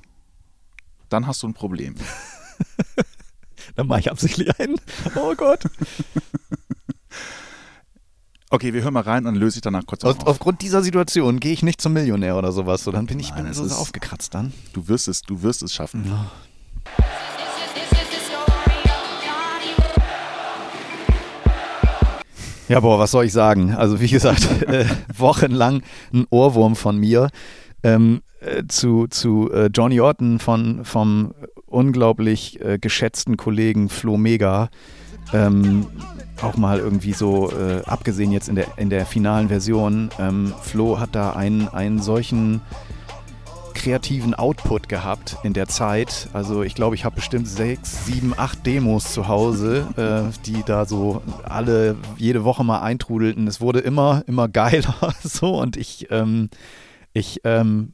dann 1.15 1.27
hast 1.27 1.41
du 1.43 1.47
ein 1.47 1.53
Problem. 1.53 1.95
Dann 3.75 3.87
mache 3.87 4.01
ich 4.01 4.11
absichtlich 4.11 4.57
einen. 4.59 4.75
Oh 5.15 5.33
Gott. 5.35 5.63
Okay, 8.51 8.73
wir 8.73 8.83
hören 8.83 8.93
mal 8.93 9.01
rein 9.03 9.25
und 9.25 9.35
löse 9.35 9.57
ich 9.57 9.61
danach 9.63 9.85
kurz 9.85 10.03
auf. 10.05 10.25
aufgrund 10.27 10.61
dieser 10.61 10.81
Situation 10.83 11.39
gehe 11.41 11.51
ich 11.51 11.63
nicht 11.63 11.81
zum 11.81 11.91
Millionär 11.93 12.37
oder 12.37 12.51
sowas. 12.53 12.83
So, 12.83 12.91
dann 12.91 13.05
bin 13.07 13.19
ich 13.19 13.31
Nein, 13.31 13.43
bin 13.43 13.51
es 13.51 13.57
so 13.57 13.65
ist- 13.65 13.73
aufgekratzt 13.73 14.33
dann. 14.35 14.53
Du 14.71 14.87
wirst 14.87 15.07
es, 15.09 15.23
du 15.23 15.41
wirst 15.41 15.63
es 15.63 15.73
schaffen. 15.73 16.09
Ja, 22.67 22.79
boah, 22.79 22.97
was 22.97 23.11
soll 23.11 23.25
ich 23.25 23.33
sagen? 23.33 23.73
Also 23.75 23.99
wie 23.99 24.07
gesagt, 24.07 24.43
äh, 24.67 24.85
wochenlang 25.15 25.83
ein 26.13 26.25
Ohrwurm 26.31 26.75
von 26.75 26.97
mir 26.97 27.29
ähm, 27.85 28.21
äh, 28.41 28.63
zu, 28.67 29.07
zu 29.07 29.51
äh, 29.53 29.67
Johnny 29.67 30.01
Orton 30.01 30.39
von, 30.39 30.83
vom 30.83 31.33
unglaublich 31.67 32.59
äh, 32.59 32.79
geschätzten 32.79 33.37
Kollegen 33.37 33.89
Flo 33.89 34.17
Mega. 34.17 34.69
Ähm, 35.33 35.85
auch 36.41 36.57
mal 36.57 36.79
irgendwie 36.79 37.13
so, 37.13 37.51
äh, 37.51 37.81
abgesehen 37.85 38.31
jetzt 38.31 38.49
in 38.49 38.55
der, 38.55 38.67
in 38.77 38.89
der 38.89 39.05
finalen 39.05 39.47
Version, 39.47 40.09
ähm, 40.19 40.53
Flo 40.61 40.99
hat 40.99 41.15
da 41.15 41.33
einen, 41.33 41.67
einen 41.69 42.01
solchen 42.01 42.61
kreativen 43.73 44.33
Output 44.33 44.89
gehabt 44.89 45.37
in 45.43 45.53
der 45.53 45.67
Zeit. 45.67 46.29
Also 46.33 46.63
ich 46.63 46.75
glaube, 46.75 46.95
ich 46.95 47.05
habe 47.05 47.15
bestimmt 47.15 47.47
sechs, 47.47 48.05
sieben, 48.05 48.33
acht 48.35 48.65
Demos 48.65 49.13
zu 49.13 49.27
Hause, 49.27 49.87
äh, 49.97 50.43
die 50.45 50.63
da 50.65 50.85
so 50.85 51.21
alle 51.43 51.95
jede 52.17 52.43
Woche 52.43 52.63
mal 52.63 52.81
eintrudelten. 52.81 53.47
Es 53.47 53.61
wurde 53.61 53.79
immer, 53.79 54.23
immer 54.27 54.47
geiler 54.47 55.13
so 55.23 55.59
und 55.59 55.77
ich, 55.77 56.07
ähm, 56.09 56.49
ich, 57.15 57.39
ähm, 57.45 57.93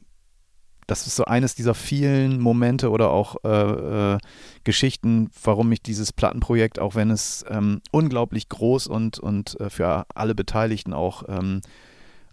das 0.88 1.06
ist 1.06 1.14
so 1.14 1.24
eines 1.24 1.54
dieser 1.54 1.74
vielen 1.74 2.40
Momente 2.40 2.90
oder 2.90 3.10
auch 3.10 3.36
äh, 3.44 4.14
äh, 4.14 4.18
Geschichten, 4.64 5.30
warum 5.44 5.68
mich 5.68 5.80
dieses 5.80 6.12
Plattenprojekt, 6.12 6.80
auch 6.80 6.96
wenn 6.96 7.10
es 7.10 7.44
ähm, 7.48 7.80
unglaublich 7.92 8.48
groß 8.48 8.88
und, 8.88 9.20
und 9.20 9.58
äh, 9.60 9.70
für 9.70 10.04
alle 10.14 10.34
Beteiligten 10.34 10.92
auch 10.92 11.22
ähm, 11.28 11.60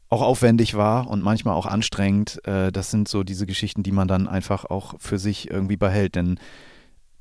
auch 0.09 0.23
aufwendig 0.23 0.75
war 0.75 1.07
und 1.07 1.23
manchmal 1.23 1.53
auch 1.53 1.67
anstrengend. 1.67 2.43
Äh, 2.47 2.71
das 2.71 2.89
sind 2.89 3.07
so 3.07 3.23
diese 3.23 3.45
Geschichten, 3.45 3.83
die 3.83 3.91
man 3.91 4.07
dann 4.07 4.27
einfach 4.27 4.65
auch 4.65 4.95
für 4.97 5.19
sich 5.19 5.51
irgendwie 5.51 5.77
behält. 5.77 6.15
Denn 6.15 6.39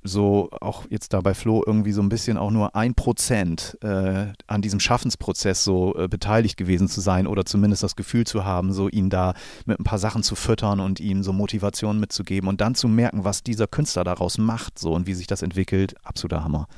so 0.02 0.48
auch 0.60 0.84
jetzt 0.90 1.12
da 1.12 1.20
bei 1.20 1.34
Flo 1.34 1.62
irgendwie 1.66 1.92
so 1.92 2.00
ein 2.02 2.08
bisschen 2.08 2.38
auch 2.38 2.50
nur 2.50 2.74
ein 2.76 2.94
Prozent 2.94 3.76
äh, 3.82 4.26
an 4.46 4.62
diesem 4.62 4.80
Schaffensprozess 4.80 5.64
so 5.64 5.94
äh, 5.96 6.08
beteiligt 6.08 6.56
gewesen 6.56 6.88
zu 6.88 7.00
sein 7.00 7.26
oder 7.26 7.44
zumindest 7.44 7.82
das 7.82 7.96
Gefühl 7.96 8.26
zu 8.26 8.44
haben, 8.44 8.72
so 8.72 8.88
ihn 8.88 9.10
da 9.10 9.34
mit 9.66 9.78
ein 9.80 9.84
paar 9.84 9.98
Sachen 9.98 10.22
zu 10.22 10.34
füttern 10.34 10.80
und 10.80 11.00
ihm 11.00 11.22
so 11.22 11.32
Motivation 11.32 11.98
mitzugeben 11.98 12.48
und 12.48 12.60
dann 12.60 12.74
zu 12.74 12.88
merken, 12.88 13.24
was 13.24 13.42
dieser 13.42 13.66
Künstler 13.66 14.04
daraus 14.04 14.38
macht 14.38 14.78
so 14.78 14.92
und 14.92 15.06
wie 15.06 15.14
sich 15.14 15.26
das 15.26 15.42
entwickelt, 15.42 15.94
absoluter 16.04 16.44
Hammer. 16.44 16.68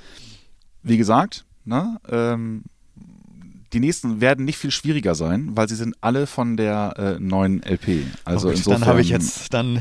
Wie 0.83 0.97
gesagt, 0.97 1.45
ne, 1.65 2.01
ähm, 2.09 2.65
die 3.73 3.81
nächsten 3.81 4.21
werden 4.21 4.45
nicht 4.45 4.59
viel 4.59 4.71
schwieriger 4.71 5.15
sein, 5.15 5.51
weil 5.55 5.69
sie 5.69 5.77
sind 5.77 5.95
alle 6.01 6.27
von 6.27 6.57
der 6.57 6.95
äh, 6.97 7.21
neuen 7.21 7.63
LP. 7.63 8.05
Also 8.25 8.49
Und 8.49 8.57
insofern. 8.57 8.81
dann 8.81 8.89
habe 8.89 9.01
ich 9.01 9.11
jetzt 9.11 9.55
dann 9.55 9.81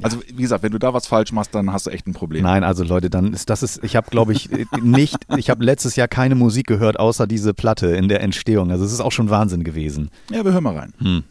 Also 0.00 0.20
wie 0.26 0.42
gesagt, 0.42 0.62
wenn 0.62 0.72
du 0.72 0.78
da 0.78 0.94
was 0.94 1.06
falsch 1.06 1.32
machst, 1.32 1.54
dann 1.54 1.72
hast 1.72 1.86
du 1.86 1.90
echt 1.90 2.06
ein 2.06 2.14
Problem. 2.14 2.42
Nein, 2.42 2.64
also 2.64 2.84
Leute, 2.84 3.10
dann 3.10 3.32
ist 3.32 3.50
das 3.50 3.62
ist, 3.62 3.84
ich 3.84 3.96
habe 3.96 4.10
glaube 4.10 4.32
ich 4.32 4.48
nicht, 4.80 5.16
ich 5.36 5.50
habe 5.50 5.64
letztes 5.64 5.96
Jahr 5.96 6.08
keine 6.08 6.34
Musik 6.34 6.66
gehört, 6.66 6.98
außer 6.98 7.26
diese 7.26 7.54
Platte 7.54 7.88
in 7.88 8.08
der 8.08 8.20
Entstehung. 8.20 8.70
Also 8.70 8.84
es 8.84 8.92
ist 8.92 9.00
auch 9.00 9.12
schon 9.12 9.30
Wahnsinn 9.30 9.64
gewesen. 9.64 10.10
Ja, 10.30 10.44
wir 10.44 10.52
hören 10.52 10.64
mal 10.64 10.76
rein. 10.76 10.94
Hm. 10.98 11.24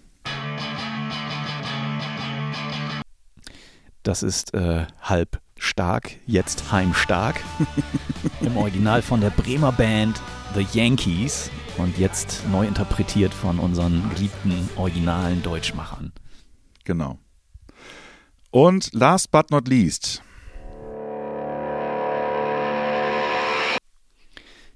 Das 4.04 4.24
ist 4.24 4.54
äh, 4.54 4.86
halb 5.02 5.40
stark, 5.58 6.12
jetzt 6.26 6.72
heimstark. 6.72 7.40
Im 8.42 8.58
Original 8.58 9.02
von 9.02 9.22
der 9.22 9.30
Bremer 9.30 9.72
Band 9.72 10.20
The 10.56 10.66
Yankees 10.74 11.52
und 11.78 11.98
jetzt 11.98 12.44
neu 12.52 12.66
interpretiert 12.68 13.34
von 13.34 13.60
unseren 13.60 14.10
geliebten 14.14 14.70
originalen 14.76 15.44
Deutschmachern. 15.44 16.12
Genau. 16.84 17.20
Und 18.52 18.94
last 18.94 19.32
but 19.32 19.50
not 19.50 19.68
least, 19.68 20.22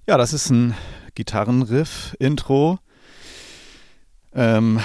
Ja, 0.07 0.17
das 0.17 0.33
ist 0.33 0.51
ein 0.51 0.75
Gitarrenriff, 1.15 2.15
Intro. 2.19 2.77
Ähm. 4.35 4.79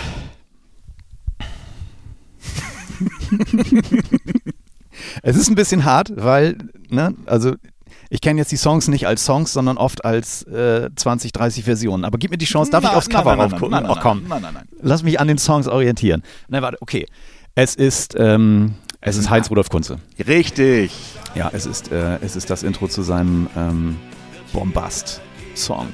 es 5.22 5.37
ist 5.37 5.50
ein 5.50 5.57
bisschen 5.57 5.85
hart, 5.85 6.12
weil, 6.16 6.57
ne, 6.88 7.14
also 7.26 7.55
ich 8.09 8.22
kenne 8.22 8.40
jetzt 8.40 8.50
die 8.50 8.57
Songs 8.57 8.88
nicht 8.88 9.07
als 9.07 9.24
Songs, 9.26 9.53
sondern 9.53 9.76
oft 9.76 10.07
als 10.07 10.42
äh, 10.44 10.88
20, 10.96 11.33
30 11.33 11.64
Versionen. 11.64 12.07
Aber 12.07 12.16
gib 12.16 12.31
mir 12.31 12.38
die 12.38 12.46
Chance, 12.46 12.70
darf 12.70 12.83
ich 12.83 12.88
Nein, 12.88 12.96
aufs 12.96 13.11
Cover 13.11 13.35
raufgucken? 13.35 13.70
nein, 13.72 13.83
nein, 13.83 13.92
Ach 13.94 14.00
komm, 14.00 14.26
nein, 14.26 14.40
nein, 14.40 14.55
nein. 14.55 14.68
lass 14.81 15.03
mich 15.03 15.20
an 15.20 15.29
den 15.29 15.37
Songs 15.38 15.68
orientieren. 15.68 16.22
Nein, 16.48 16.62
warte, 16.62 16.79
okay. 16.81 17.07
Es 17.54 17.74
ist, 17.74 18.14
ähm, 18.18 18.74
es 19.00 19.16
ist 19.16 19.28
Heinz-Rudolf 19.28 19.68
Kunze. 19.68 19.98
richtig. 20.26 20.92
Ja, 21.34 21.50
es 21.52 21.66
ist, 21.66 21.90
äh, 21.90 22.18
es 22.20 22.36
ist 22.36 22.48
das 22.48 22.62
Intro 22.62 22.86
zu 22.88 23.02
seinem 23.02 23.48
ähm, 23.56 23.96
Bombast-Song. 24.52 25.88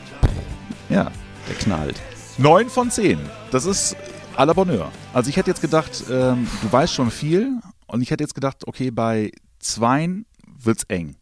Ja, 0.88 1.11
der 1.49 1.57
knallt. 1.59 2.01
Neun 2.38 2.69
von 2.69 2.90
zehn. 2.90 3.19
Das 3.51 3.64
ist 3.64 3.97
à 4.37 4.45
la 4.45 4.53
Bonheur. 4.53 4.90
Also 5.14 5.31
ich 5.31 5.37
hätte 5.37 5.51
jetzt 5.51 5.62
gedacht, 5.62 6.05
ähm, 6.11 6.47
du 6.62 6.73
weißt 6.73 6.92
schon 6.92 7.11
viel 7.11 7.59
und 7.87 8.03
ich 8.03 8.11
hätte 8.11 8.23
jetzt 8.23 8.35
gedacht, 8.35 8.66
okay, 8.66 8.90
bei 8.90 9.33
zweien 9.59 10.27
wird's 10.59 10.85
eng. 10.85 11.16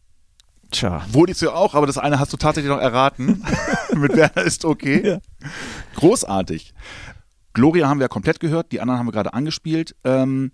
Tja. 0.72 1.04
Wurde 1.12 1.32
es 1.32 1.40
ja 1.40 1.52
auch, 1.52 1.74
aber 1.74 1.86
das 1.86 1.98
eine 1.98 2.18
hast 2.18 2.32
du 2.32 2.36
tatsächlich 2.36 2.70
noch 2.72 2.80
erraten. 2.80 3.44
Mit 3.94 4.16
Werner 4.16 4.42
ist 4.42 4.64
okay. 4.64 5.18
Großartig. 5.94 6.74
Gloria 7.54 7.88
haben 7.88 7.98
wir 7.98 8.04
ja 8.04 8.08
komplett 8.08 8.40
gehört, 8.40 8.72
die 8.72 8.80
anderen 8.80 8.98
haben 8.98 9.06
wir 9.06 9.12
gerade 9.12 9.32
angespielt. 9.32 9.96
Ähm, 10.04 10.52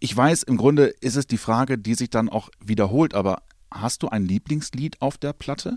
ich 0.00 0.16
weiß, 0.16 0.42
im 0.42 0.56
Grunde 0.56 0.86
ist 0.86 1.16
es 1.16 1.26
die 1.26 1.38
Frage, 1.38 1.78
die 1.78 1.94
sich 1.94 2.10
dann 2.10 2.28
auch 2.28 2.50
wiederholt, 2.64 3.14
aber 3.14 3.42
hast 3.70 4.02
du 4.02 4.08
ein 4.08 4.24
Lieblingslied 4.24 5.00
auf 5.00 5.18
der 5.18 5.32
Platte? 5.32 5.76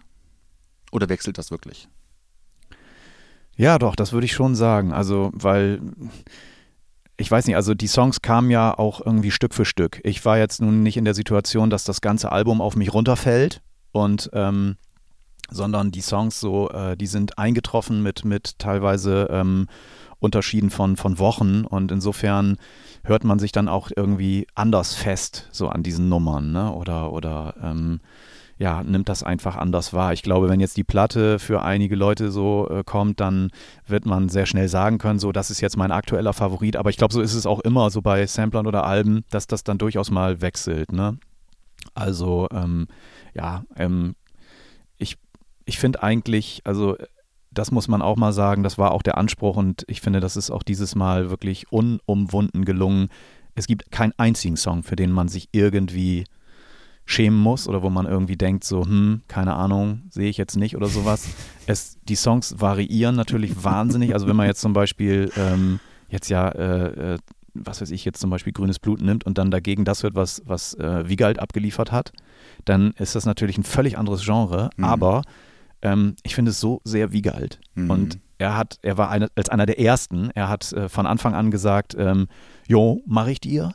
Oder 0.92 1.10
wechselt 1.10 1.38
das 1.38 1.52
wirklich? 1.52 1.88
Ja, 3.56 3.78
doch, 3.78 3.96
das 3.96 4.14
würde 4.14 4.26
ich 4.26 4.34
schon 4.34 4.56
sagen. 4.56 4.94
Also, 4.94 5.32
weil 5.34 5.82
ich 7.18 7.30
weiß 7.30 7.48
nicht, 7.48 7.56
also 7.56 7.74
die 7.74 7.88
Songs 7.88 8.22
kamen 8.22 8.52
ja 8.52 8.78
auch 8.78 9.04
irgendwie 9.04 9.32
Stück 9.32 9.54
für 9.54 9.66
Stück. 9.66 10.00
Ich 10.04 10.24
war 10.24 10.38
jetzt 10.38 10.62
nun 10.62 10.84
nicht 10.84 10.98
in 10.98 11.06
der 11.06 11.16
Situation, 11.16 11.70
dass 11.70 11.84
das 11.84 12.02
ganze 12.02 12.32
Album 12.32 12.62
auf 12.62 12.76
mich 12.76 12.94
runterfällt 12.94 13.62
und 13.92 14.30
ähm, 14.34 14.78
sondern 15.50 15.92
die 15.92 16.02
Songs 16.02 16.40
so, 16.40 16.70
äh, 16.70 16.96
die 16.96 17.08
sind 17.08 17.40
eingetroffen 17.40 18.04
mit, 18.04 18.26
mit 18.26 18.60
teilweise 18.60 19.28
ähm, 19.32 19.68
Unterschieden 20.20 20.70
von, 20.70 20.98
von 20.98 21.20
Wochen 21.20 21.64
und 21.66 21.92
insofern 21.92 22.58
hört 23.04 23.24
man 23.24 23.40
sich 23.40 23.52
dann 23.52 23.70
auch 23.70 23.92
irgendwie 23.96 24.48
anders 24.56 24.94
fest, 24.94 25.48
so 25.52 25.70
an 25.70 25.84
diesen 25.84 26.10
Nummern, 26.10 26.52
ne? 26.52 26.74
Oder, 26.74 27.12
oder 27.14 27.56
ähm, 27.62 28.00
ja, 28.60 28.84
nimmt 28.84 29.08
das 29.08 29.22
einfach 29.22 29.56
anders 29.56 29.94
wahr. 29.94 30.14
Ich 30.14 30.24
glaube, 30.24 30.50
wenn 30.50 30.60
jetzt 30.60 30.78
die 30.78 30.84
Platte 30.84 31.38
für 31.38 31.62
einige 31.62 31.96
Leute 31.96 32.32
so 32.32 32.68
äh, 32.70 32.84
kommt, 32.84 33.20
dann 33.20 33.52
wird 33.86 34.06
man 34.06 34.30
sehr 34.30 34.48
schnell 34.48 34.68
sagen 34.68 34.98
können, 34.98 35.20
so, 35.20 35.32
das 35.32 35.52
ist 35.52 35.62
jetzt 35.62 35.78
mein 35.78 35.92
aktueller 35.92 36.34
Favorit. 36.34 36.76
Aber 36.76 36.90
ich 36.90 36.98
glaube, 36.98 37.14
so 37.14 37.22
ist 37.22 37.36
es 37.36 37.46
auch 37.46 37.60
immer 37.60 37.92
so 37.92 38.02
bei 38.02 38.26
Samplern 38.26 38.66
oder 38.66 38.84
Alben, 38.84 39.24
dass 39.30 39.46
das 39.46 39.64
dann 39.64 39.78
durchaus 39.78 40.10
mal 40.10 40.42
wechselt, 40.42 40.92
ne? 40.92 41.20
Also, 41.94 42.48
ähm, 42.52 42.88
ja, 43.36 43.64
ähm, 43.76 44.16
ich, 44.98 45.18
ich 45.66 45.78
finde 45.78 46.02
eigentlich, 46.02 46.62
also 46.64 46.98
das 47.58 47.72
muss 47.72 47.88
man 47.88 48.02
auch 48.02 48.18
mal 48.18 48.34
sagen, 48.34 48.64
das 48.64 48.78
war 48.78 48.92
auch 48.92 49.02
der 49.02 49.18
Anspruch 49.18 49.58
und 49.58 49.84
ich 49.88 50.02
finde, 50.02 50.20
das 50.20 50.38
ist 50.38 50.52
auch 50.52 50.64
dieses 50.64 50.96
Mal 50.96 51.30
wirklich 51.30 51.72
unumwunden 51.72 52.66
gelungen. 52.66 53.10
Es 53.56 53.68
gibt 53.68 53.92
keinen 53.92 54.14
einzigen 54.18 54.58
Song, 54.58 54.84
für 54.84 54.96
den 54.96 55.12
man 55.12 55.28
sich 55.28 55.50
irgendwie 55.52 56.26
schämen 57.06 57.40
muss 57.40 57.68
oder 57.68 57.82
wo 57.82 57.90
man 57.90 58.06
irgendwie 58.06 58.36
denkt, 58.36 58.66
so, 58.66 58.84
hm, 58.84 59.22
keine 59.28 59.56
Ahnung, 59.56 60.04
sehe 60.10 60.30
ich 60.30 60.38
jetzt 60.38 60.58
nicht 60.58 60.76
oder 60.76 60.88
sowas. 60.88 61.28
Es, 61.70 61.98
die 62.08 62.16
Songs 62.16 62.62
variieren 62.62 63.18
natürlich 63.18 63.62
wahnsinnig. 63.62 64.14
Also 64.14 64.26
wenn 64.26 64.38
man 64.38 64.48
jetzt 64.48 64.62
zum 64.62 64.72
Beispiel 64.72 65.30
ähm, 65.36 65.82
jetzt 66.08 66.30
ja, 66.30 66.48
äh, 66.48 67.16
äh, 67.16 67.18
was 67.54 67.82
weiß 67.82 67.92
ich, 67.92 68.06
jetzt 68.06 68.22
zum 68.22 68.30
Beispiel 68.30 68.54
grünes 68.54 68.80
Blut 68.80 69.02
nimmt 69.02 69.26
und 69.26 69.38
dann 69.38 69.52
dagegen 69.52 69.84
das 69.84 70.02
hört, 70.04 70.16
was, 70.16 70.42
was 70.46 70.76
äh, 70.76 71.10
Wiegald 71.10 71.40
abgeliefert 71.40 71.92
hat, 71.92 72.14
dann 72.64 72.92
ist 72.92 73.16
das 73.16 73.26
natürlich 73.26 73.58
ein 73.58 73.64
völlig 73.64 73.98
anderes 73.98 74.24
Genre, 74.24 74.70
mhm. 74.78 74.84
aber 74.86 75.24
ähm, 75.82 76.16
ich 76.24 76.36
finde 76.36 76.52
es 76.52 76.60
so 76.60 76.82
sehr 76.84 77.12
Wiegald. 77.12 77.60
Mhm. 77.76 77.90
Und 77.90 78.20
er 78.38 78.56
hat, 78.56 78.78
er 78.82 78.98
war 78.98 79.10
eine, 79.10 79.30
als 79.36 79.50
einer 79.50 79.66
der 79.66 79.80
ersten, 79.80 80.30
er 80.32 80.50
hat 80.50 80.72
äh, 80.74 80.90
von 80.90 81.08
Anfang 81.08 81.34
an 81.34 81.52
gesagt, 81.52 81.96
ähm, 81.98 82.28
jo, 82.68 83.02
mache 83.06 83.32
ich 83.32 83.40
dir. 83.40 83.74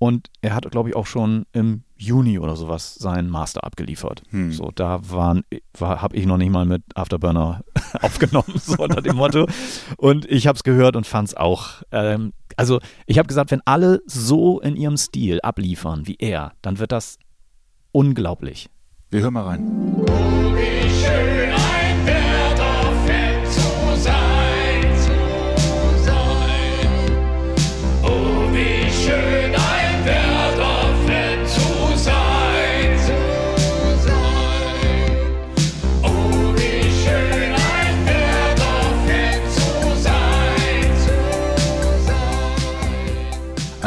Und 0.00 0.28
er 0.42 0.54
hat, 0.54 0.70
glaube 0.70 0.90
ich, 0.90 0.96
auch 0.96 1.06
schon 1.06 1.44
im 1.52 1.82
Juni 1.96 2.38
oder 2.38 2.54
sowas 2.54 2.94
seinen 2.94 3.28
Master 3.28 3.64
abgeliefert. 3.64 4.22
Hm. 4.30 4.52
So, 4.52 4.70
da 4.72 5.00
waren, 5.10 5.42
war, 5.76 6.00
habe 6.00 6.16
ich 6.16 6.24
noch 6.24 6.36
nicht 6.36 6.50
mal 6.52 6.64
mit 6.64 6.84
Afterburner 6.94 7.64
aufgenommen, 8.00 8.54
so 8.56 8.76
unter 8.80 9.02
dem 9.02 9.16
Motto. 9.16 9.48
Und 9.96 10.24
ich 10.30 10.46
habe 10.46 10.54
es 10.54 10.62
gehört 10.62 10.94
und 10.94 11.04
fand 11.04 11.28
es 11.28 11.34
auch. 11.34 11.82
Ähm, 11.90 12.32
also 12.56 12.78
ich 13.06 13.18
habe 13.18 13.26
gesagt, 13.26 13.50
wenn 13.50 13.62
alle 13.64 14.00
so 14.06 14.60
in 14.60 14.76
ihrem 14.76 14.96
Stil 14.96 15.40
abliefern 15.40 16.06
wie 16.06 16.16
er, 16.20 16.52
dann 16.62 16.78
wird 16.78 16.92
das 16.92 17.18
unglaublich. 17.90 18.70
Wir 19.10 19.22
hören 19.22 19.32
mal 19.32 19.44
rein. 19.44 20.04
Oh, 20.06 20.54
wie 20.54 20.90
schön 20.90 21.57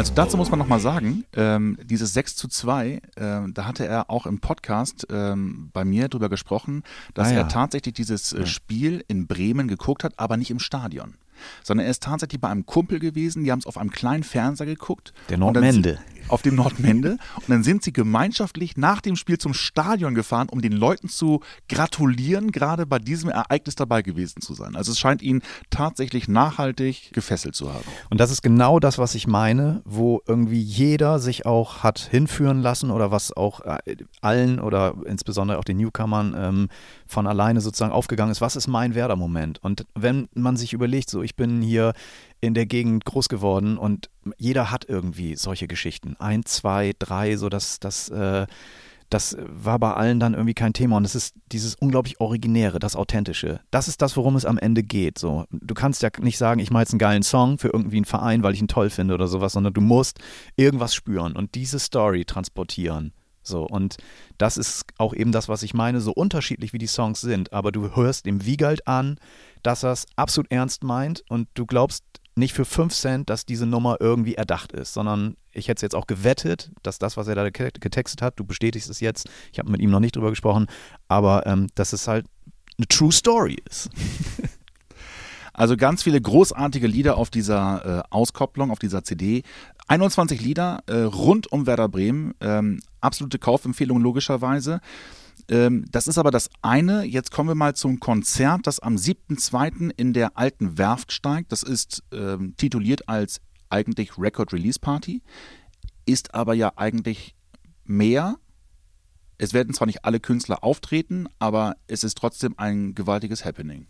Also 0.02 0.14
dazu 0.16 0.36
muss 0.36 0.50
man 0.50 0.58
nochmal 0.58 0.80
sagen, 0.80 1.22
ähm, 1.36 1.78
dieses 1.84 2.12
6 2.12 2.34
zu 2.34 2.48
2, 2.48 3.00
ähm, 3.18 3.54
da 3.54 3.66
hatte 3.66 3.86
er 3.86 4.10
auch 4.10 4.26
im 4.26 4.40
Podcast 4.40 5.06
ähm, 5.12 5.70
bei 5.72 5.84
mir 5.84 6.08
drüber 6.08 6.28
gesprochen, 6.28 6.82
dass 7.14 7.28
Ah, 7.28 7.34
ja. 7.34 7.38
er 7.38 7.48
tatsächlich 7.48 7.94
dieses 7.94 8.32
äh, 8.32 8.44
Spiel 8.44 9.04
in 9.06 9.28
Bremen 9.28 9.68
geguckt 9.68 10.02
hat, 10.02 10.14
aber 10.16 10.36
nicht 10.36 10.50
im 10.50 10.58
Stadion. 10.58 11.14
Sondern 11.62 11.86
er 11.86 11.90
ist 11.90 12.02
tatsächlich 12.02 12.40
bei 12.40 12.48
einem 12.48 12.66
Kumpel 12.66 12.98
gewesen, 12.98 13.44
die 13.44 13.52
haben 13.52 13.58
es 13.58 13.66
auf 13.66 13.78
einem 13.78 13.90
kleinen 13.90 14.22
Fernseher 14.22 14.66
geguckt. 14.66 15.12
Der 15.28 15.38
Nordmende. 15.38 15.98
Auf 16.28 16.42
dem 16.42 16.54
Nordmende. 16.54 17.18
Und 17.36 17.48
dann 17.48 17.62
sind 17.62 17.82
sie 17.82 17.92
gemeinschaftlich 17.92 18.76
nach 18.76 19.00
dem 19.00 19.16
Spiel 19.16 19.38
zum 19.38 19.54
Stadion 19.54 20.14
gefahren, 20.14 20.48
um 20.48 20.62
den 20.62 20.72
Leuten 20.72 21.08
zu 21.08 21.40
gratulieren, 21.68 22.52
gerade 22.52 22.86
bei 22.86 22.98
diesem 22.98 23.30
Ereignis 23.30 23.74
dabei 23.74 24.02
gewesen 24.02 24.40
zu 24.40 24.54
sein. 24.54 24.76
Also 24.76 24.92
es 24.92 24.98
scheint 24.98 25.22
ihn 25.22 25.42
tatsächlich 25.70 26.28
nachhaltig 26.28 27.12
gefesselt 27.12 27.54
zu 27.54 27.72
haben. 27.72 27.84
Und 28.10 28.20
das 28.20 28.30
ist 28.30 28.42
genau 28.42 28.78
das, 28.78 28.98
was 28.98 29.14
ich 29.14 29.26
meine, 29.26 29.82
wo 29.84 30.22
irgendwie 30.26 30.60
jeder 30.60 31.18
sich 31.18 31.44
auch 31.46 31.82
hat 31.82 31.98
hinführen 31.98 32.60
lassen 32.60 32.90
oder 32.90 33.10
was 33.10 33.36
auch 33.36 33.60
äh, 33.60 33.96
allen 34.20 34.60
oder 34.60 34.94
insbesondere 35.06 35.58
auch 35.58 35.64
den 35.64 35.78
Newcomern 35.78 36.34
ähm, 36.36 36.68
von 37.06 37.26
alleine 37.26 37.60
sozusagen 37.60 37.92
aufgegangen 37.92 38.32
ist. 38.32 38.40
Was 38.40 38.56
ist 38.56 38.68
mein 38.68 38.94
Werder-Moment? 38.94 39.62
Und 39.62 39.86
wenn 39.94 40.28
man 40.34 40.56
sich 40.56 40.72
überlegt, 40.72 41.10
so 41.10 41.22
ich 41.22 41.31
bin 41.36 41.62
hier 41.62 41.92
in 42.40 42.54
der 42.54 42.66
Gegend 42.66 43.04
groß 43.04 43.28
geworden 43.28 43.78
und 43.78 44.10
jeder 44.36 44.70
hat 44.70 44.84
irgendwie 44.88 45.36
solche 45.36 45.68
Geschichten. 45.68 46.16
Ein, 46.18 46.44
zwei, 46.44 46.92
drei, 46.98 47.36
so 47.36 47.48
dass 47.48 47.78
das, 47.78 48.08
äh, 48.08 48.46
das 49.10 49.36
war 49.40 49.78
bei 49.78 49.92
allen 49.92 50.18
dann 50.18 50.34
irgendwie 50.34 50.54
kein 50.54 50.72
Thema. 50.72 50.96
Und 50.96 51.04
es 51.04 51.14
ist 51.14 51.34
dieses 51.52 51.74
unglaublich 51.74 52.20
Originäre, 52.20 52.78
das 52.78 52.96
Authentische. 52.96 53.60
Das 53.70 53.86
ist 53.86 54.02
das, 54.02 54.16
worum 54.16 54.36
es 54.36 54.44
am 54.44 54.58
Ende 54.58 54.82
geht. 54.82 55.18
So, 55.18 55.44
du 55.50 55.74
kannst 55.74 56.02
ja 56.02 56.08
nicht 56.20 56.38
sagen, 56.38 56.60
ich 56.60 56.70
mache 56.70 56.82
jetzt 56.82 56.92
einen 56.92 56.98
geilen 56.98 57.22
Song 57.22 57.58
für 57.58 57.68
irgendwie 57.68 57.98
einen 57.98 58.06
Verein, 58.06 58.42
weil 58.42 58.54
ich 58.54 58.60
ihn 58.60 58.68
toll 58.68 58.90
finde 58.90 59.14
oder 59.14 59.28
sowas, 59.28 59.52
sondern 59.52 59.74
du 59.74 59.80
musst 59.80 60.18
irgendwas 60.56 60.94
spüren 60.94 61.36
und 61.36 61.54
diese 61.54 61.78
Story 61.78 62.24
transportieren. 62.24 63.12
So, 63.42 63.64
und 63.64 63.96
das 64.38 64.56
ist 64.56 64.84
auch 64.98 65.14
eben 65.14 65.32
das, 65.32 65.48
was 65.48 65.62
ich 65.62 65.74
meine, 65.74 66.00
so 66.00 66.12
unterschiedlich 66.12 66.72
wie 66.72 66.78
die 66.78 66.86
Songs 66.86 67.20
sind, 67.20 67.52
aber 67.52 67.72
du 67.72 67.94
hörst 67.96 68.24
dem 68.24 68.46
Wiegald 68.46 68.86
an, 68.86 69.18
dass 69.62 69.82
er 69.82 69.92
es 69.92 70.06
absolut 70.16 70.50
ernst 70.50 70.84
meint 70.84 71.22
und 71.28 71.48
du 71.54 71.66
glaubst 71.66 72.04
nicht 72.34 72.54
für 72.54 72.64
5 72.64 72.94
Cent, 72.94 73.30
dass 73.30 73.44
diese 73.44 73.66
Nummer 73.66 73.98
irgendwie 74.00 74.34
erdacht 74.34 74.72
ist, 74.72 74.94
sondern 74.94 75.36
ich 75.52 75.68
hätte 75.68 75.78
es 75.78 75.82
jetzt 75.82 75.94
auch 75.94 76.06
gewettet, 76.06 76.70
dass 76.82 76.98
das, 76.98 77.16
was 77.16 77.28
er 77.28 77.34
da 77.34 77.50
ge- 77.50 77.70
getextet 77.78 78.22
hat, 78.22 78.38
du 78.38 78.44
bestätigst 78.44 78.88
es 78.88 79.00
jetzt, 79.00 79.28
ich 79.52 79.58
habe 79.58 79.70
mit 79.70 79.82
ihm 79.82 79.90
noch 79.90 80.00
nicht 80.00 80.16
drüber 80.16 80.30
gesprochen, 80.30 80.66
aber 81.08 81.46
ähm, 81.46 81.66
dass 81.74 81.92
es 81.92 82.08
halt 82.08 82.26
eine 82.78 82.88
True 82.88 83.12
Story 83.12 83.58
ist. 83.68 83.90
Also 85.54 85.76
ganz 85.76 86.02
viele 86.02 86.18
großartige 86.18 86.86
Lieder 86.86 87.18
auf 87.18 87.28
dieser 87.28 87.98
äh, 87.98 88.02
Auskopplung, 88.08 88.70
auf 88.70 88.78
dieser 88.78 89.04
CD. 89.04 89.42
21 89.86 90.40
Lieder 90.40 90.82
äh, 90.86 91.02
rund 91.02 91.52
um 91.52 91.66
Werder 91.66 91.90
Bremen. 91.90 92.32
Ähm, 92.40 92.80
absolute 93.02 93.38
Kaufempfehlung 93.38 94.00
logischerweise. 94.00 94.80
Ähm, 95.52 95.84
das 95.90 96.08
ist 96.08 96.16
aber 96.16 96.30
das 96.30 96.48
eine. 96.62 97.04
Jetzt 97.04 97.30
kommen 97.30 97.50
wir 97.50 97.54
mal 97.54 97.74
zum 97.76 98.00
Konzert, 98.00 98.66
das 98.66 98.80
am 98.80 98.96
7.2. 98.96 99.92
in 99.94 100.14
der 100.14 100.38
alten 100.38 100.78
Werft 100.78 101.12
steigt. 101.12 101.52
Das 101.52 101.62
ist 101.62 102.02
ähm, 102.10 102.54
tituliert 102.56 103.06
als 103.06 103.42
eigentlich 103.68 104.16
Record 104.18 104.54
Release 104.54 104.80
Party, 104.80 105.22
ist 106.06 106.34
aber 106.34 106.54
ja 106.54 106.72
eigentlich 106.76 107.34
mehr. 107.84 108.36
Es 109.36 109.52
werden 109.52 109.74
zwar 109.74 109.86
nicht 109.86 110.06
alle 110.06 110.20
Künstler 110.20 110.64
auftreten, 110.64 111.28
aber 111.38 111.76
es 111.86 112.02
ist 112.02 112.16
trotzdem 112.16 112.54
ein 112.56 112.94
gewaltiges 112.94 113.44
Happening. 113.44 113.88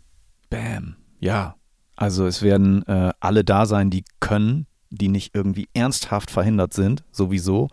Bam. 0.49 0.97
Ja. 1.19 1.55
Also 1.95 2.25
es 2.25 2.41
werden 2.41 2.85
äh, 2.87 3.13
alle 3.21 3.45
da 3.45 3.65
sein, 3.65 3.89
die 3.89 4.03
können, 4.19 4.67
die 4.89 5.07
nicht 5.07 5.33
irgendwie 5.33 5.69
ernsthaft 5.73 6.29
verhindert 6.29 6.73
sind, 6.73 7.05
sowieso. 7.11 7.69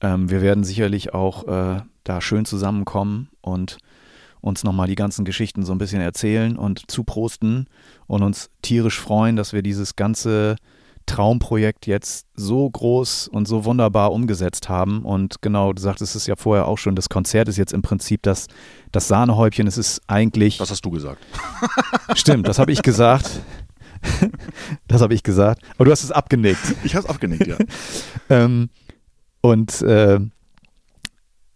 Ähm, 0.00 0.28
wir 0.30 0.42
werden 0.42 0.64
sicherlich 0.64 1.14
auch 1.14 1.46
äh, 1.46 1.82
da 2.04 2.20
schön 2.20 2.44
zusammenkommen 2.44 3.28
und 3.40 3.78
uns 4.40 4.64
nochmal 4.64 4.88
die 4.88 4.96
ganzen 4.96 5.24
Geschichten 5.24 5.64
so 5.64 5.72
ein 5.72 5.78
bisschen 5.78 6.00
erzählen 6.00 6.56
und 6.56 6.90
zuprosten 6.90 7.68
und 8.06 8.22
uns 8.22 8.50
tierisch 8.60 9.00
freuen, 9.00 9.36
dass 9.36 9.52
wir 9.52 9.62
dieses 9.62 9.94
ganze 9.94 10.56
Traumprojekt 11.06 11.86
jetzt 11.86 12.26
so 12.34 12.68
groß 12.68 13.28
und 13.28 13.46
so 13.46 13.64
wunderbar 13.64 14.12
umgesetzt 14.12 14.68
haben. 14.68 15.04
Und 15.04 15.42
genau, 15.42 15.72
du 15.72 15.80
sagtest 15.80 16.14
es 16.16 16.26
ja 16.26 16.36
vorher 16.36 16.66
auch 16.66 16.78
schon, 16.78 16.94
das 16.96 17.08
Konzert 17.08 17.48
ist 17.48 17.56
jetzt 17.56 17.72
im 17.72 17.82
Prinzip 17.82 18.22
das, 18.22 18.46
das 18.92 19.08
Sahnehäubchen. 19.08 19.66
Es 19.66 19.78
ist 19.78 20.00
eigentlich. 20.06 20.58
Das 20.58 20.70
hast 20.70 20.84
du 20.84 20.90
gesagt. 20.90 21.24
Stimmt, 22.14 22.48
das 22.48 22.58
habe 22.58 22.72
ich 22.72 22.82
gesagt. 22.82 23.40
das 24.88 25.02
habe 25.02 25.14
ich 25.14 25.22
gesagt. 25.22 25.62
Aber 25.76 25.84
du 25.84 25.90
hast 25.90 26.02
es 26.02 26.12
abgenickt. 26.12 26.76
Ich 26.84 26.94
habe 26.94 27.04
es 27.04 27.10
abgenickt, 27.10 27.46
ja. 27.46 27.56
Ähm, 28.30 28.70
und 29.40 29.82
äh, 29.82 30.20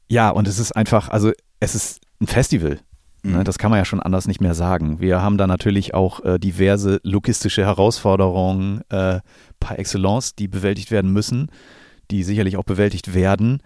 ja, 0.09 0.31
und 0.31 0.47
es 0.49 0.59
ist 0.59 0.73
einfach, 0.73 1.09
also 1.09 1.33
es 1.61 1.75
ist 1.75 2.01
ein 2.21 2.27
Festival. 2.27 2.81
Ne, 3.23 3.39
Mhm. 3.39 3.45
das 3.45 3.59
kann 3.59 3.71
man 3.71 3.79
ja 3.79 3.85
schon 3.85 4.01
anders 4.01 4.29
nicht 4.29 4.41
mehr 4.41 4.55
sagen. 4.55 5.01
Wir 5.01 5.21
haben 5.21 5.37
da 5.37 5.47
natürlich 5.49 5.95
auch 5.95 6.25
äh, 6.25 6.39
diverse 6.39 7.01
logistische 7.03 7.65
Herausforderungen 7.65 8.83
äh, 8.91 9.21
par 9.59 9.79
excellence, 9.79 10.35
die 10.37 10.49
bewältigt 10.49 10.91
werden 10.91 11.13
müssen. 11.13 11.51
die 12.13 12.23
sicherlich 12.23 12.57
auch 12.57 12.63
bewältigt 12.63 13.15
werden, 13.15 13.59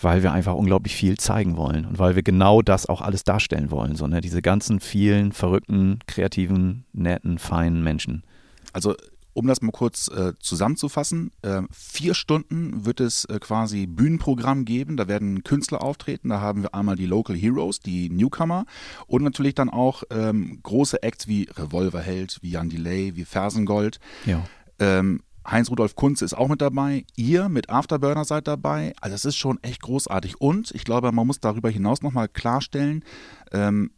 weil 0.00 0.24
wir 0.24 0.32
einfach 0.32 0.54
unglaublich 0.54 0.96
viel 0.96 1.16
zeigen 1.16 1.56
wollen 1.56 1.84
und 1.86 2.00
weil 2.00 2.16
wir 2.16 2.24
genau 2.24 2.60
das 2.60 2.86
auch 2.86 3.00
alles 3.00 3.22
darstellen 3.22 3.70
wollen. 3.70 3.94
So, 3.94 4.08
ne? 4.08 4.20
Diese 4.20 4.42
ganzen 4.42 4.80
vielen 4.80 5.30
verrückten, 5.30 6.00
kreativen, 6.08 6.86
netten, 6.92 7.38
feinen 7.38 7.84
Menschen. 7.84 8.24
Also 8.72 8.96
um 9.34 9.46
das 9.46 9.60
mal 9.60 9.72
kurz 9.72 10.08
äh, 10.08 10.32
zusammenzufassen, 10.38 11.32
äh, 11.42 11.62
vier 11.70 12.14
Stunden 12.14 12.86
wird 12.86 13.00
es 13.00 13.24
äh, 13.26 13.38
quasi 13.40 13.86
Bühnenprogramm 13.86 14.64
geben. 14.64 14.96
Da 14.96 15.08
werden 15.08 15.42
Künstler 15.44 15.82
auftreten. 15.82 16.30
Da 16.30 16.40
haben 16.40 16.62
wir 16.62 16.74
einmal 16.74 16.96
die 16.96 17.06
Local 17.06 17.36
Heroes, 17.36 17.80
die 17.80 18.08
Newcomer 18.08 18.64
und 19.06 19.22
natürlich 19.22 19.54
dann 19.54 19.68
auch 19.68 20.04
ähm, 20.10 20.60
große 20.62 21.02
Acts 21.02 21.28
wie 21.28 21.48
Revolverheld, 21.56 22.38
wie 22.40 22.50
Jan 22.50 22.70
Delay, 22.70 23.16
wie 23.16 23.24
Fersengold. 23.24 23.98
Ja. 24.24 24.44
Ähm, 24.78 25.20
Heinz-Rudolf 25.46 25.94
Kunz 25.94 26.22
ist 26.22 26.34
auch 26.34 26.48
mit 26.48 26.62
dabei. 26.62 27.04
Ihr 27.16 27.48
mit 27.48 27.68
Afterburner 27.68 28.24
seid 28.24 28.48
dabei. 28.48 28.94
Also 29.00 29.14
es 29.14 29.24
ist 29.24 29.36
schon 29.36 29.62
echt 29.62 29.82
großartig. 29.82 30.40
Und 30.40 30.70
ich 30.70 30.84
glaube, 30.84 31.12
man 31.12 31.26
muss 31.26 31.40
darüber 31.40 31.68
hinaus 31.68 32.02
nochmal 32.02 32.28
klarstellen, 32.28 33.04
ähm, 33.52 33.90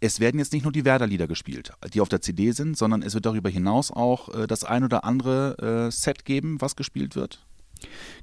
es 0.00 0.20
werden 0.20 0.38
jetzt 0.38 0.52
nicht 0.52 0.62
nur 0.62 0.72
die 0.72 0.84
Werder-Lieder 0.84 1.26
gespielt, 1.26 1.72
die 1.92 2.00
auf 2.00 2.08
der 2.08 2.20
CD 2.20 2.52
sind, 2.52 2.76
sondern 2.76 3.02
es 3.02 3.14
wird 3.14 3.26
darüber 3.26 3.50
hinaus 3.50 3.90
auch 3.90 4.34
äh, 4.34 4.46
das 4.46 4.64
ein 4.64 4.84
oder 4.84 5.04
andere 5.04 5.88
äh, 5.88 5.90
Set 5.90 6.24
geben, 6.24 6.60
was 6.60 6.76
gespielt 6.76 7.16
wird. 7.16 7.44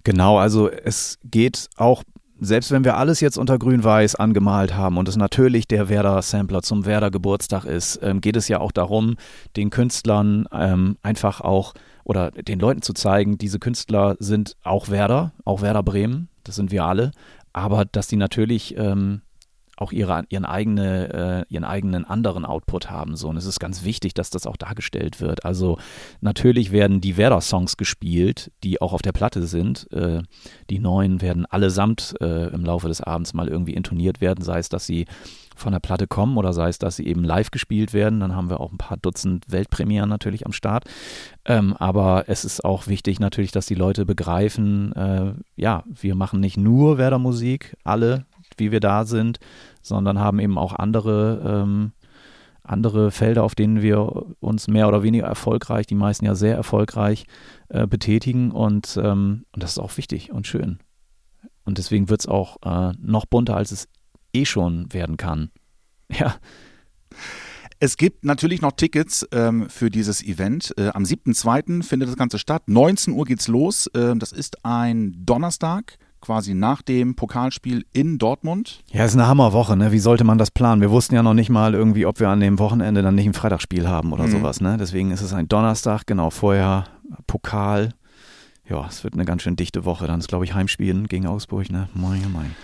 Genau, 0.04 0.38
also 0.38 0.70
es 0.70 1.18
geht 1.24 1.70
auch 1.78 2.04
selbst 2.40 2.72
wenn 2.72 2.84
wir 2.84 2.98
alles 2.98 3.20
jetzt 3.20 3.38
unter 3.38 3.58
grün-weiß 3.58 4.16
angemalt 4.16 4.76
haben 4.76 4.98
und 4.98 5.08
es 5.08 5.16
natürlich 5.16 5.68
der 5.68 5.90
Werder-Sampler 5.90 6.62
zum 6.62 6.86
Werder-Geburtstag 6.86 7.66
ist, 7.66 8.00
ähm, 8.04 8.22
geht 8.22 8.36
es 8.36 8.48
ja 8.48 8.60
auch 8.60 8.72
darum, 8.72 9.16
den 9.56 9.72
Künstlern 9.72 10.46
ähm, 10.52 10.98
einfach 11.02 11.42
auch 11.42 11.74
oder 12.04 12.32
den 12.32 12.60
Leuten 12.60 12.82
zu 12.84 12.94
zeigen, 12.94 13.38
diese 13.38 13.60
Künstler 13.60 14.16
sind 14.20 14.56
auch 14.63 14.90
Werder, 14.90 15.34
auch 15.46 15.62
Werder 15.62 15.82
Bremen, 15.82 16.30
das 16.44 16.56
sind 16.56 16.72
wir 16.72 16.86
alle, 16.86 17.12
aber 17.54 17.86
dass 17.86 18.08
die 18.08 18.18
natürlich 18.18 18.78
ähm, 18.78 19.22
auch 19.78 19.92
ihre, 19.92 20.24
ihren, 20.30 20.46
eigene, 20.46 21.46
äh, 21.50 21.54
ihren 21.54 21.63
eigenen 21.63 22.04
anderen 22.04 22.46
Output 22.46 22.90
haben. 22.90 23.16
So. 23.16 23.30
Und 23.30 23.38
es 23.38 23.46
ist 23.46 23.60
ganz 23.60 23.84
wichtig, 23.84 24.13
dass 24.13 24.30
das 24.30 24.48
auch 24.48 24.58
dargestellt 24.58 25.22
wird. 25.22 25.46
Also 25.46 25.78
natürlich 26.20 26.72
werden 26.72 27.00
die 27.00 27.16
Werder-Songs 27.16 27.78
gespielt, 27.78 28.52
die 28.63 28.82
auch 28.82 28.94
auf 28.94 29.04
der 29.04 29.12
Platte 29.12 29.46
sind. 29.46 29.92
Äh, 29.92 30.24
die 30.70 30.80
neuen 30.80 31.22
werden 31.22 31.46
allesamt 31.46 32.16
äh, 32.20 32.48
im 32.48 32.66
Laufe 32.66 32.88
des 32.88 33.02
Abends 33.02 33.34
mal 33.34 33.48
irgendwie 33.48 33.74
intoniert 33.74 34.20
werden, 34.20 34.44
sei 34.44 34.60
es, 34.60 34.70
dass 34.70 34.86
sie 34.86 35.06
von 35.56 35.74
der 35.74 35.80
Platte 35.80 36.08
kommen 36.08 36.38
oder 36.38 36.54
sei 36.54 36.70
es, 36.70 36.80
dass 36.80 36.96
sie 36.96 37.08
eben 37.08 37.24
live 37.24 37.52
gespielt 37.52 37.94
werden. 37.94 38.20
Dann 38.20 38.36
haben 38.36 38.50
wir 38.50 38.60
auch 38.60 38.72
ein 38.72 38.78
paar 38.78 38.98
Dutzend 38.98 39.46
Weltpremieren 39.50 40.10
natürlich 40.10 40.46
am 40.46 40.54
Start. 40.54 40.86
Ähm, 41.46 41.76
aber 41.78 42.26
es 42.28 42.46
ist 42.46 42.63
auch 42.63 42.88
wichtig 42.88 43.20
natürlich, 43.20 43.52
dass 43.52 43.66
die 43.66 43.76
Leute 43.76 44.06
begreifen, 44.06 44.94
äh, 44.94 45.34
ja, 45.56 45.84
wir 45.88 46.16
machen 46.16 46.40
nicht 46.40 46.58
nur 46.58 46.98
Werder-Musik, 46.98 47.76
alle 47.84 48.26
wie 48.58 48.72
wir 48.72 48.80
da 48.80 49.06
sind, 49.06 49.39
sondern 49.82 50.20
haben 50.20 50.39
eben 50.39 50.58
auch 50.58 50.74
andere, 50.74 51.63
ähm, 51.63 51.91
andere 52.63 53.12
Felder, 53.12 53.43
auf 53.43 53.56
denen 53.56 53.82
wir 53.82 54.26
uns 54.39 54.67
mehr 54.67 54.88
oder 54.88 55.04
weniger 55.04 55.26
erfolgreich, 55.26 55.88
die 55.88 55.96
meisten 55.96 56.26
ja 56.26 56.36
sehr 56.36 56.56
erfolgreich 56.56 57.26
äh, 57.70 57.88
betätigen 57.88 58.52
und, 58.52 59.00
ähm, 59.02 59.46
und 59.54 59.63
das 59.63 59.72
ist 59.72 59.80
auch 59.80 59.96
wichtig 59.98 60.32
und 60.32 60.48
schön. 60.48 60.80
Und 61.63 61.78
deswegen 61.78 62.10
wird 62.10 62.22
es 62.22 62.28
auch 62.28 62.58
äh, 62.63 62.93
noch 63.00 63.26
bunter, 63.26 63.56
als 63.56 63.72
es 63.72 63.88
eh 64.34 64.46
schon 64.46 64.91
werden 64.93 65.17
kann. 65.17 65.52
Ja. 66.10 66.36
Es 67.80 67.98
gibt 67.98 68.24
natürlich 68.24 68.62
noch 68.62 68.72
Tickets 68.72 69.28
ähm, 69.32 69.70
für 69.70 69.91
dieses 69.91 70.24
Event. 70.24 70.74
Äh, 70.78 70.88
am 70.93 71.04
7.2. 71.04 71.84
findet 71.84 72.08
das 72.10 72.15
Ganze 72.15 72.39
statt. 72.39 72.63
19 72.67 73.13
Uhr 73.13 73.26
geht's 73.26 73.50
los. 73.50 73.88
Äh, 73.88 74.15
das 74.15 74.32
ist 74.32 74.65
ein 74.65 75.13
Donnerstag 75.26 75.98
quasi 76.21 76.53
nach 76.53 76.82
dem 76.82 77.15
Pokalspiel 77.15 77.86
in 77.93 78.17
Dortmund. 78.17 78.84
Ja, 78.91 79.06
ist 79.06 79.13
eine 79.13 79.27
Hammerwoche, 79.27 79.75
ne? 79.77 79.91
Wie 79.91 79.99
sollte 79.99 80.23
man 80.23 80.38
das 80.38 80.51
planen? 80.51 80.82
Wir 80.82 80.91
wussten 80.91 81.15
ja 81.15 81.23
noch 81.23 81.34
nicht 81.34 81.49
mal 81.49 81.73
irgendwie, 81.73 82.06
ob 82.06 82.19
wir 82.19 82.30
an 82.30 82.39
dem 82.39 82.60
Wochenende 82.60 83.01
dann 83.01 83.15
nicht 83.15 83.27
ein 83.27 83.34
Freitagsspiel 83.34 83.88
haben 83.88 84.13
oder 84.13 84.27
mhm. 84.27 84.32
sowas, 84.32 84.62
ne? 84.62 84.77
Deswegen 84.80 85.12
ist 85.12 85.21
es 85.21 85.34
ein 85.34 85.47
Donnerstag, 85.47 86.06
genau 86.06 86.30
vorher 86.30 86.86
Pokal. 87.27 87.93
Ja, 88.69 88.86
es 88.88 89.03
wird 89.03 89.13
eine 89.13 89.25
ganz 89.25 89.43
schön 89.43 89.56
dichte 89.56 89.86
Woche. 89.86 90.08
Dann 90.08 90.19
ist, 90.19 90.27
glaube 90.27 90.45
ich, 90.45 90.53
Heimspielen 90.53 91.08
gegen 91.08 91.27
Augsburg, 91.27 91.69
ne? 91.71 91.88
Moin, 91.93 92.32
moin. 92.32 92.56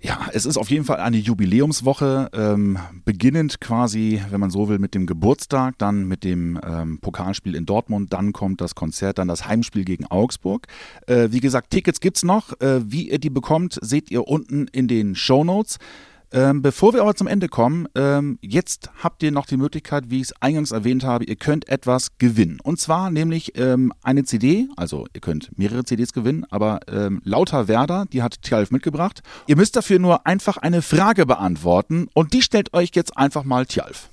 Ja, 0.00 0.28
es 0.32 0.46
ist 0.46 0.56
auf 0.56 0.70
jeden 0.70 0.84
Fall 0.84 1.00
eine 1.00 1.16
Jubiläumswoche, 1.16 2.30
ähm, 2.32 2.78
beginnend 3.04 3.60
quasi, 3.60 4.22
wenn 4.30 4.38
man 4.38 4.50
so 4.50 4.68
will, 4.68 4.78
mit 4.78 4.94
dem 4.94 5.06
Geburtstag, 5.06 5.76
dann 5.78 6.06
mit 6.06 6.22
dem 6.22 6.60
ähm, 6.64 7.00
Pokalspiel 7.00 7.56
in 7.56 7.66
Dortmund, 7.66 8.12
dann 8.12 8.32
kommt 8.32 8.60
das 8.60 8.76
Konzert, 8.76 9.18
dann 9.18 9.26
das 9.26 9.48
Heimspiel 9.48 9.84
gegen 9.84 10.06
Augsburg. 10.06 10.68
Äh, 11.08 11.28
wie 11.32 11.40
gesagt, 11.40 11.70
Tickets 11.70 11.98
gibt's 11.98 12.22
noch. 12.22 12.52
Äh, 12.60 12.80
wie 12.90 13.10
ihr 13.10 13.18
die 13.18 13.30
bekommt, 13.30 13.76
seht 13.82 14.08
ihr 14.12 14.28
unten 14.28 14.68
in 14.68 14.86
den 14.86 15.16
Show 15.16 15.42
Notes. 15.42 15.78
Ähm, 16.30 16.60
bevor 16.60 16.92
wir 16.92 17.00
aber 17.00 17.14
zum 17.14 17.26
Ende 17.26 17.48
kommen, 17.48 17.88
ähm, 17.94 18.38
jetzt 18.42 18.90
habt 19.02 19.22
ihr 19.22 19.32
noch 19.32 19.46
die 19.46 19.56
Möglichkeit, 19.56 20.10
wie 20.10 20.16
ich 20.16 20.24
es 20.24 20.42
eingangs 20.42 20.72
erwähnt 20.72 21.02
habe, 21.02 21.24
ihr 21.24 21.36
könnt 21.36 21.68
etwas 21.68 22.18
gewinnen. 22.18 22.58
Und 22.62 22.78
zwar 22.78 23.10
nämlich 23.10 23.58
ähm, 23.58 23.94
eine 24.02 24.24
CD, 24.24 24.68
also 24.76 25.06
ihr 25.14 25.22
könnt 25.22 25.56
mehrere 25.56 25.84
CDs 25.84 26.12
gewinnen, 26.12 26.44
aber 26.50 26.80
ähm, 26.92 27.22
Lauter 27.24 27.66
Werder, 27.66 28.04
die 28.12 28.22
hat 28.22 28.42
Tjalf 28.42 28.70
mitgebracht. 28.70 29.22
Ihr 29.46 29.56
müsst 29.56 29.74
dafür 29.74 29.98
nur 29.98 30.26
einfach 30.26 30.58
eine 30.58 30.82
Frage 30.82 31.24
beantworten 31.24 32.08
und 32.12 32.34
die 32.34 32.42
stellt 32.42 32.74
euch 32.74 32.90
jetzt 32.94 33.16
einfach 33.16 33.44
mal 33.44 33.64
Tjalf. 33.64 34.10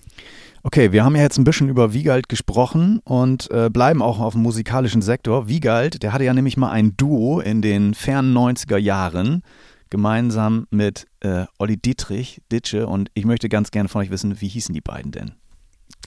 Okay, 0.64 0.92
wir 0.92 1.04
haben 1.04 1.16
ja 1.16 1.22
jetzt 1.22 1.38
ein 1.38 1.44
bisschen 1.44 1.70
über 1.70 1.94
Wiegald 1.94 2.28
gesprochen 2.28 3.00
und 3.04 3.52
äh, 3.52 3.70
bleiben 3.70 4.02
auch 4.02 4.20
auf 4.20 4.34
dem 4.34 4.42
musikalischen 4.42 5.04
Sektor. 5.04 5.48
Wiegald, 5.48 6.02
der 6.02 6.12
hatte 6.12 6.24
ja 6.24 6.34
nämlich 6.34 6.58
mal 6.58 6.72
ein 6.72 6.98
Duo 6.98 7.40
in 7.40 7.62
den 7.62 7.94
fernen 7.94 8.36
90er 8.36 8.78
Jahren 8.78 9.44
gemeinsam 9.90 10.68
mit 10.70 11.08
äh, 11.22 11.46
Olli 11.60 11.78
Dietrich, 11.78 12.42
Ditsche. 12.52 12.88
Und 12.88 13.10
ich 13.14 13.26
möchte 13.26 13.50
ganz 13.50 13.72
gerne 13.72 13.90
von 13.90 14.02
euch 14.02 14.10
wissen, 14.10 14.42
wie 14.42 14.48
hießen 14.48 14.74
die 14.74 14.82
beiden 14.82 15.12
denn? 15.12 15.32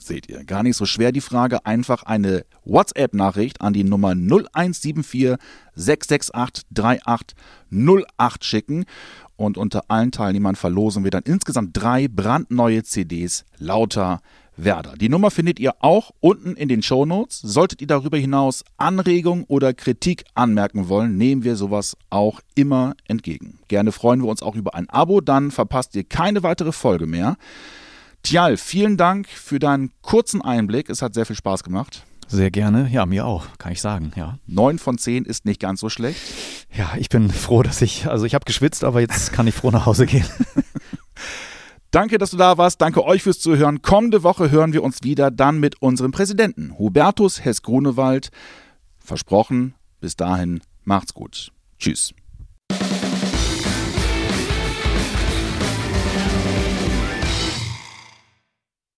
Seht 0.01 0.29
ihr, 0.29 0.43
gar 0.45 0.63
nicht 0.63 0.77
so 0.77 0.85
schwer 0.85 1.11
die 1.11 1.21
Frage. 1.21 1.65
Einfach 1.65 2.03
eine 2.03 2.45
WhatsApp-Nachricht 2.63 3.61
an 3.61 3.73
die 3.73 3.83
Nummer 3.83 4.11
0174 4.11 5.35
668 5.75 6.65
3808 6.71 8.45
schicken. 8.45 8.85
Und 9.35 9.57
unter 9.57 9.83
allen 9.89 10.11
Teilnehmern 10.11 10.55
verlosen 10.55 11.03
wir 11.03 11.11
dann 11.11 11.23
insgesamt 11.23 11.71
drei 11.73 12.07
brandneue 12.07 12.83
CDs 12.83 13.45
lauter 13.57 14.21
Werder. 14.63 14.93
Die 14.95 15.09
Nummer 15.09 15.31
findet 15.31 15.59
ihr 15.59 15.73
auch 15.79 16.11
unten 16.19 16.55
in 16.55 16.69
den 16.69 16.81
Show 16.81 17.05
Notes. 17.05 17.39
Solltet 17.39 17.81
ihr 17.81 17.87
darüber 17.87 18.17
hinaus 18.17 18.63
Anregungen 18.77 19.45
oder 19.47 19.73
Kritik 19.73 20.25
anmerken 20.33 20.89
wollen, 20.89 21.17
nehmen 21.17 21.43
wir 21.43 21.55
sowas 21.55 21.97
auch 22.09 22.41
immer 22.55 22.95
entgegen. 23.07 23.59
Gerne 23.67 23.91
freuen 23.91 24.21
wir 24.21 24.29
uns 24.29 24.41
auch 24.41 24.55
über 24.55 24.75
ein 24.75 24.89
Abo, 24.89 25.21
dann 25.21 25.51
verpasst 25.51 25.95
ihr 25.95 26.03
keine 26.03 26.43
weitere 26.43 26.71
Folge 26.71 27.05
mehr. 27.05 27.37
Tjal, 28.23 28.57
vielen 28.57 28.97
Dank 28.97 29.27
für 29.27 29.59
deinen 29.59 29.91
kurzen 30.01 30.41
Einblick. 30.41 30.89
Es 30.89 31.01
hat 31.01 31.13
sehr 31.13 31.25
viel 31.25 31.35
Spaß 31.35 31.63
gemacht. 31.63 32.05
Sehr 32.27 32.51
gerne. 32.51 32.87
Ja, 32.91 33.05
mir 33.07 33.25
auch, 33.25 33.47
kann 33.57 33.71
ich 33.71 33.81
sagen, 33.81 34.11
ja. 34.15 34.37
Neun 34.45 34.77
von 34.77 34.99
zehn 34.99 35.25
ist 35.25 35.45
nicht 35.45 35.59
ganz 35.59 35.79
so 35.79 35.89
schlecht. 35.89 36.21
Ja, 36.75 36.91
ich 36.97 37.09
bin 37.09 37.31
froh, 37.31 37.63
dass 37.63 37.81
ich, 37.81 38.07
also 38.07 38.25
ich 38.25 38.35
habe 38.35 38.45
geschwitzt, 38.45 38.83
aber 38.83 39.01
jetzt 39.01 39.33
kann 39.33 39.47
ich 39.47 39.55
froh 39.55 39.71
nach 39.71 39.87
Hause 39.87 40.05
gehen. 40.05 40.25
Danke, 41.91 42.19
dass 42.19 42.31
du 42.31 42.37
da 42.37 42.57
warst. 42.57 42.81
Danke 42.81 43.03
euch 43.03 43.23
fürs 43.23 43.39
Zuhören. 43.39 43.81
Kommende 43.81 44.21
Woche 44.21 44.51
hören 44.51 44.73
wir 44.73 44.83
uns 44.83 45.03
wieder 45.03 45.31
dann 45.31 45.59
mit 45.59 45.81
unserem 45.81 46.11
Präsidenten, 46.11 46.77
Hubertus 46.77 47.43
Hess-Grunewald. 47.43 48.29
Versprochen. 48.99 49.73
Bis 49.99 50.15
dahin, 50.15 50.61
macht's 50.83 51.13
gut. 51.13 51.51
Tschüss. 51.79 52.13